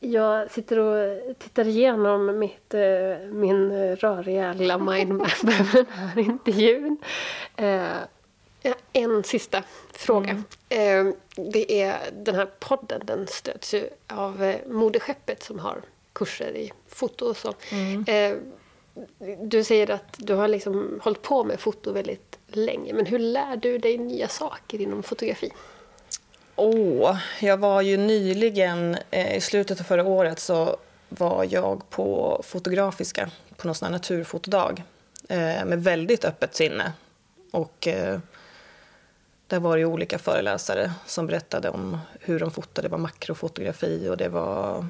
Jag 0.05 0.51
sitter 0.51 0.79
och 0.79 1.39
tittar 1.39 1.67
igenom 1.67 2.39
mitt, 2.39 2.75
eh, 2.75 3.19
min 3.33 3.97
röriga 3.97 4.53
lilla 4.53 4.79
mindmap 4.79 5.29
över 5.45 5.73
den 5.75 5.87
här 5.87 6.19
intervjun. 6.19 6.99
Eh, 7.57 7.97
en 8.93 9.25
sista 9.25 9.63
fråga. 9.93 10.43
Mm. 10.71 11.09
Eh, 11.09 11.15
det 11.53 11.83
är 11.83 11.99
den 12.13 12.35
här 12.35 12.49
podden, 12.59 13.01
den 13.05 13.27
stöds 13.27 13.75
ju 13.75 13.89
av 14.07 14.55
Modeskeppet 14.67 15.43
som 15.43 15.59
har 15.59 15.83
kurser 16.13 16.57
i 16.57 16.73
foto 16.89 17.27
och 17.27 17.37
så. 17.37 17.55
Mm. 17.73 18.05
Du 19.41 19.65
säger 19.65 19.91
att 19.91 20.17
du 20.19 20.35
har 20.35 20.49
liksom 20.49 21.01
hållit 21.03 21.23
på 21.23 21.45
med 21.45 21.61
foto 21.61 21.93
väldigt 21.93 22.39
länge. 22.47 22.93
Men 22.93 23.07
hur 23.07 23.19
lär 23.19 23.57
du 23.57 23.79
dig 23.79 23.99
nya 23.99 24.29
saker 24.29 24.81
inom 24.81 25.03
fotografi? 25.03 25.53
Åh, 26.57 27.19
jag 27.41 27.57
var 27.57 27.81
ju 27.81 27.97
nyligen, 27.97 28.97
eh, 29.11 29.37
i 29.37 29.41
slutet 29.41 29.81
av 29.81 29.85
förra 29.85 30.05
året 30.05 30.39
så 30.39 30.77
var 31.09 31.47
jag 31.51 31.91
på 31.91 32.41
Fotografiska 32.45 33.31
på 33.57 33.67
någon 33.67 33.75
sån 33.75 33.87
här 33.87 33.93
naturfotodag 33.93 34.83
eh, 35.29 35.65
med 35.65 35.83
väldigt 35.85 36.25
öppet 36.25 36.55
sinne. 36.55 36.93
Och 37.51 37.89
eh, 37.89 38.19
där 39.47 39.61
var 39.61 39.79
det 39.79 39.85
olika 39.85 40.19
föreläsare 40.19 40.93
som 41.07 41.27
berättade 41.27 41.71
om 41.71 41.99
hur 42.21 42.41
de 42.41 42.51
fotade. 42.51 42.89
Det 42.89 42.93
var 42.93 42.99
makrofotografi 42.99 44.09
och 44.09 44.17
det 44.17 44.29
var, 44.29 44.87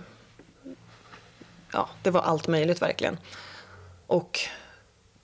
ja, 1.73 1.89
det 2.03 2.11
var 2.11 2.21
allt 2.21 2.49
möjligt 2.49 2.83
verkligen. 2.83 3.19
Och 4.07 4.41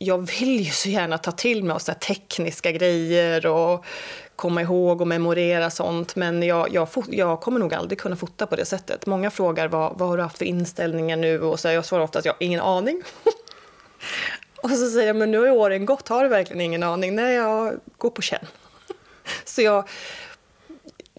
jag 0.02 0.18
vill 0.18 0.60
ju 0.60 0.70
så 0.70 0.88
gärna 0.88 1.18
ta 1.18 1.32
till 1.32 1.64
mig 1.64 1.80
så 1.80 1.94
tekniska 1.94 2.72
grejer 2.72 3.46
och 3.46 3.84
komma 4.36 4.62
ihåg 4.62 5.00
och 5.00 5.06
memorera 5.06 5.70
sånt. 5.70 6.16
Men 6.16 6.42
jag, 6.42 6.74
jag, 6.74 6.88
jag, 7.10 7.40
kommer 7.40 7.60
nog 7.60 7.74
aldrig 7.74 7.98
kunna 7.98 8.16
fota 8.16 8.46
på 8.46 8.56
det 8.56 8.64
sättet. 8.64 9.06
Många 9.06 9.30
frågar 9.30 9.68
vad, 9.68 9.98
vad 9.98 10.08
har 10.08 10.16
du 10.16 10.22
haft 10.22 10.38
för 10.38 10.44
inställningar 10.44 11.16
nu? 11.16 11.40
Och 11.40 11.60
så 11.60 11.68
jag 11.68 11.84
svarar 11.84 12.04
ofta 12.04 12.18
att 12.18 12.24
jag 12.24 12.32
har 12.32 12.42
ingen 12.42 12.60
aning. 12.60 13.02
och 14.62 14.70
så 14.70 14.90
säger 14.90 15.06
jag, 15.06 15.16
men 15.16 15.30
nu 15.30 15.38
har 15.38 15.46
ju 15.46 15.52
åren 15.52 15.86
gått, 15.86 16.08
har 16.08 16.22
du 16.22 16.28
verkligen 16.28 16.60
ingen 16.60 16.82
aning? 16.82 17.14
Nej, 17.14 17.34
jag 17.34 17.74
går 17.98 18.10
på 18.10 18.22
känn. 18.22 18.46
så 19.44 19.62
jag, 19.62 19.88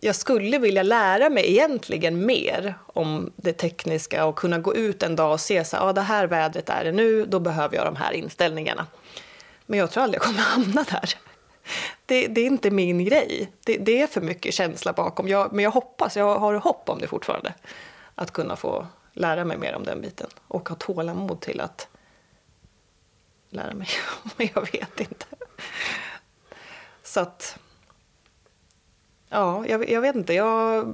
jag 0.04 0.16
skulle 0.16 0.58
vilja 0.58 0.84
lära 0.84 1.30
mig 1.30 1.52
egentligen 1.52 2.26
mer 2.26 2.76
om 2.86 3.34
det 3.36 3.54
tekniska 3.54 4.26
och 4.26 4.36
kunna 4.36 4.60
gå 4.60 4.76
ut 4.76 5.04
en 5.04 5.16
dag 5.16 5.32
och 5.32 5.40
se 5.40 5.66
så 5.66 5.78
ah, 5.78 5.94
det 5.94 6.02
här 6.02 6.28
vädret 6.28 6.70
är 6.70 6.84
det 6.84 6.92
nu, 6.92 7.26
då 7.26 7.40
behöver 7.40 7.76
jag 7.76 7.86
de 7.86 7.96
här 7.96 8.12
inställningarna. 8.12 8.88
Men 9.66 9.80
jag 9.80 9.92
tror 9.92 10.04
aldrig 10.04 10.22
jag 10.22 10.26
kommer 10.26 10.40
hamna 10.56 10.84
där. 10.84 11.14
Det, 12.06 12.28
det 12.28 12.42
är 12.42 12.46
inte 12.46 12.72
min 12.72 13.06
grej. 13.06 13.52
Det, 13.66 13.78
det, 13.78 14.02
är 14.02 14.08
för 14.08 14.22
mycket 14.22 14.54
känsla 14.54 14.94
bakom. 14.94 15.28
Jag, 15.28 15.54
men 15.54 15.64
jag 15.64 15.72
hoppas, 15.72 16.18
jag 16.18 16.40
har 16.40 16.54
hopp 16.54 16.90
om 16.90 17.00
det 17.00 17.08
fortfarande. 17.08 17.54
Att 18.16 18.32
kunna 18.32 18.56
få 18.56 18.88
lära 19.14 19.46
mig 19.46 19.58
mer 19.58 19.76
om 19.76 19.84
den 19.84 20.02
biten 20.02 20.30
och 20.48 20.70
ha 20.70 20.76
tålamod 20.76 21.42
till 21.42 21.62
att 21.62 21.88
lära 23.50 23.74
mig. 23.74 23.88
Men 24.38 24.50
jag 24.56 24.62
vet 24.62 25.00
inte. 25.00 25.26
Så 27.04 27.20
att 27.20 27.58
Ja, 29.34 29.65
jag, 29.67 29.89
jag 29.89 30.02
vet 30.02 30.15
inte. 30.15 30.34
Jag, 30.34 30.94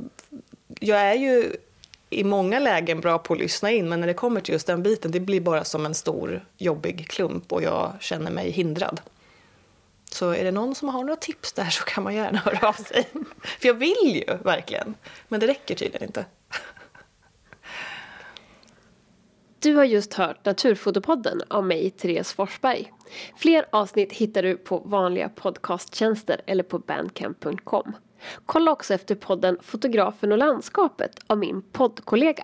jag 0.80 1.00
är 1.00 1.14
ju 1.14 1.56
i 2.10 2.24
många 2.24 2.60
lägen 2.60 3.02
bra 3.02 3.20
på 3.20 3.34
att 3.34 3.40
lyssna 3.40 3.72
in, 3.72 3.90
men 3.90 4.00
när 4.00 4.08
det 4.08 4.14
kommer 4.14 4.42
till 4.42 4.54
just 4.54 4.68
den 4.68 4.84
biten, 4.84 5.12
det 5.12 5.20
blir 5.20 5.42
bara 5.42 5.64
som 5.64 5.86
en 5.86 5.96
stor 5.96 6.46
jobbig 6.58 7.10
klump 7.10 7.54
och 7.54 7.64
jag 7.64 7.94
känner 8.00 8.32
mig 8.32 8.52
hindrad. 8.52 9.02
Så 10.12 10.30
är 10.30 10.44
det 10.44 10.52
någon 10.52 10.76
som 10.76 10.90
har 10.90 11.02
några 11.02 11.16
tips 11.16 11.54
där 11.54 11.70
så 11.70 11.84
kan 11.84 12.04
man 12.04 12.16
gärna 12.16 12.38
höra 12.46 12.68
av 12.68 12.74
sig. 12.74 13.08
För 13.60 13.68
jag 13.68 13.74
vill 13.74 14.26
ju 14.28 14.38
verkligen, 14.44 14.96
men 15.28 15.40
det 15.40 15.48
räcker 15.48 15.76
tydligen 15.76 16.08
inte. 16.08 16.26
Du 19.60 19.76
har 19.76 19.84
just 19.84 20.14
hört 20.14 20.46
Naturfotopodden 20.46 21.42
av 21.48 21.64
mig, 21.64 21.90
Therese 21.90 22.34
Forsberg. 22.34 22.94
Fler 23.38 23.66
avsnitt 23.70 24.14
hittar 24.14 24.44
du 24.44 24.58
på 24.58 24.78
vanliga 24.78 25.30
podcasttjänster 25.30 26.42
eller 26.46 26.64
på 26.64 26.80
bandcamp.com. 26.80 27.96
Kolla 28.46 28.72
också 28.72 28.94
efter 28.94 29.16
podden 29.16 29.58
Fotografen 29.62 30.32
och 30.32 30.38
landskapet 30.38 31.12
av 31.28 31.38
min 31.38 31.62
poddkollega. 31.72 32.44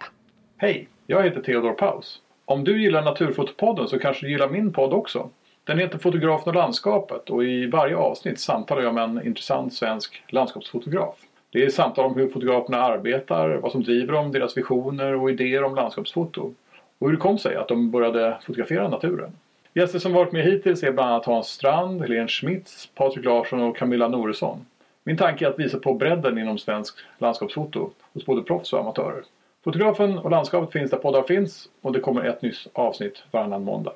Hej, 0.58 0.88
jag 1.08 1.24
heter 1.24 1.42
Theodor 1.42 1.74
Paus. 1.74 2.22
Om 2.46 2.64
du 2.64 2.82
gillar 2.82 3.02
Naturfotopodden 3.02 3.88
så 3.88 4.00
kanske 4.00 4.26
du 4.26 4.32
gillar 4.32 4.50
min 4.50 4.74
podd 4.74 4.94
också. 4.94 5.30
Den 5.64 5.80
heter 5.80 5.98
Fotografen 5.98 6.50
och 6.50 6.56
landskapet 6.56 7.30
och 7.30 7.44
i 7.44 7.66
varje 7.66 7.96
avsnitt 7.96 8.40
samtalar 8.40 8.82
jag 8.82 8.94
med 8.94 9.04
en 9.04 9.28
intressant 9.28 9.74
svensk 9.74 10.24
landskapsfotograf. 10.28 11.16
Det 11.52 11.66
är 11.66 11.70
samtal 11.70 12.06
om 12.06 12.16
hur 12.16 12.30
fotograferna 12.30 12.82
arbetar, 12.82 13.50
vad 13.50 13.72
som 13.72 13.84
driver 13.84 14.14
dem, 14.14 14.32
deras 14.32 14.58
visioner 14.58 15.16
och 15.16 15.30
idéer 15.30 15.64
om 15.64 15.76
landskapsfoto. 15.76 16.54
Och 17.00 17.08
hur 17.08 17.12
det 17.12 17.22
kom 17.22 17.38
sig 17.38 17.56
att 17.56 17.68
de 17.68 17.92
började 17.92 18.38
fotografera 18.42 18.88
naturen. 18.88 19.32
Gäster 19.74 20.00
som 20.00 20.14
varit 20.14 20.32
med 20.32 20.46
hittills 20.46 20.84
är 20.84 20.92
bland 20.92 21.10
annat 21.10 21.26
Hans 21.26 21.48
Strand, 21.48 22.02
Helene 22.02 22.28
Schmitz, 22.28 22.90
Patrik 22.96 23.26
Larsson 23.26 23.62
och 23.62 23.78
Camilla 23.78 24.08
Noresson. 24.08 24.66
Min 25.04 25.18
tanke 25.18 25.46
är 25.46 25.50
att 25.50 25.60
visa 25.60 25.80
på 25.80 25.94
bredden 25.94 26.38
inom 26.38 26.58
svensk 26.58 26.96
landskapsfoto 27.18 27.90
hos 28.14 28.26
både 28.26 28.42
proffs 28.42 28.74
och 28.74 28.80
amatörer. 28.80 29.24
Fotografen 29.64 30.18
och 30.18 30.32
landskapet 30.32 30.72
finns 30.74 30.92
där 30.92 30.98
poddar 30.98 31.24
finns 31.24 31.70
och 31.82 31.94
det 31.94 32.00
kommer 32.00 32.24
ett 32.24 32.42
nytt 32.42 32.68
avsnitt 32.74 33.24
varannan 33.32 33.64
måndag. 33.64 33.92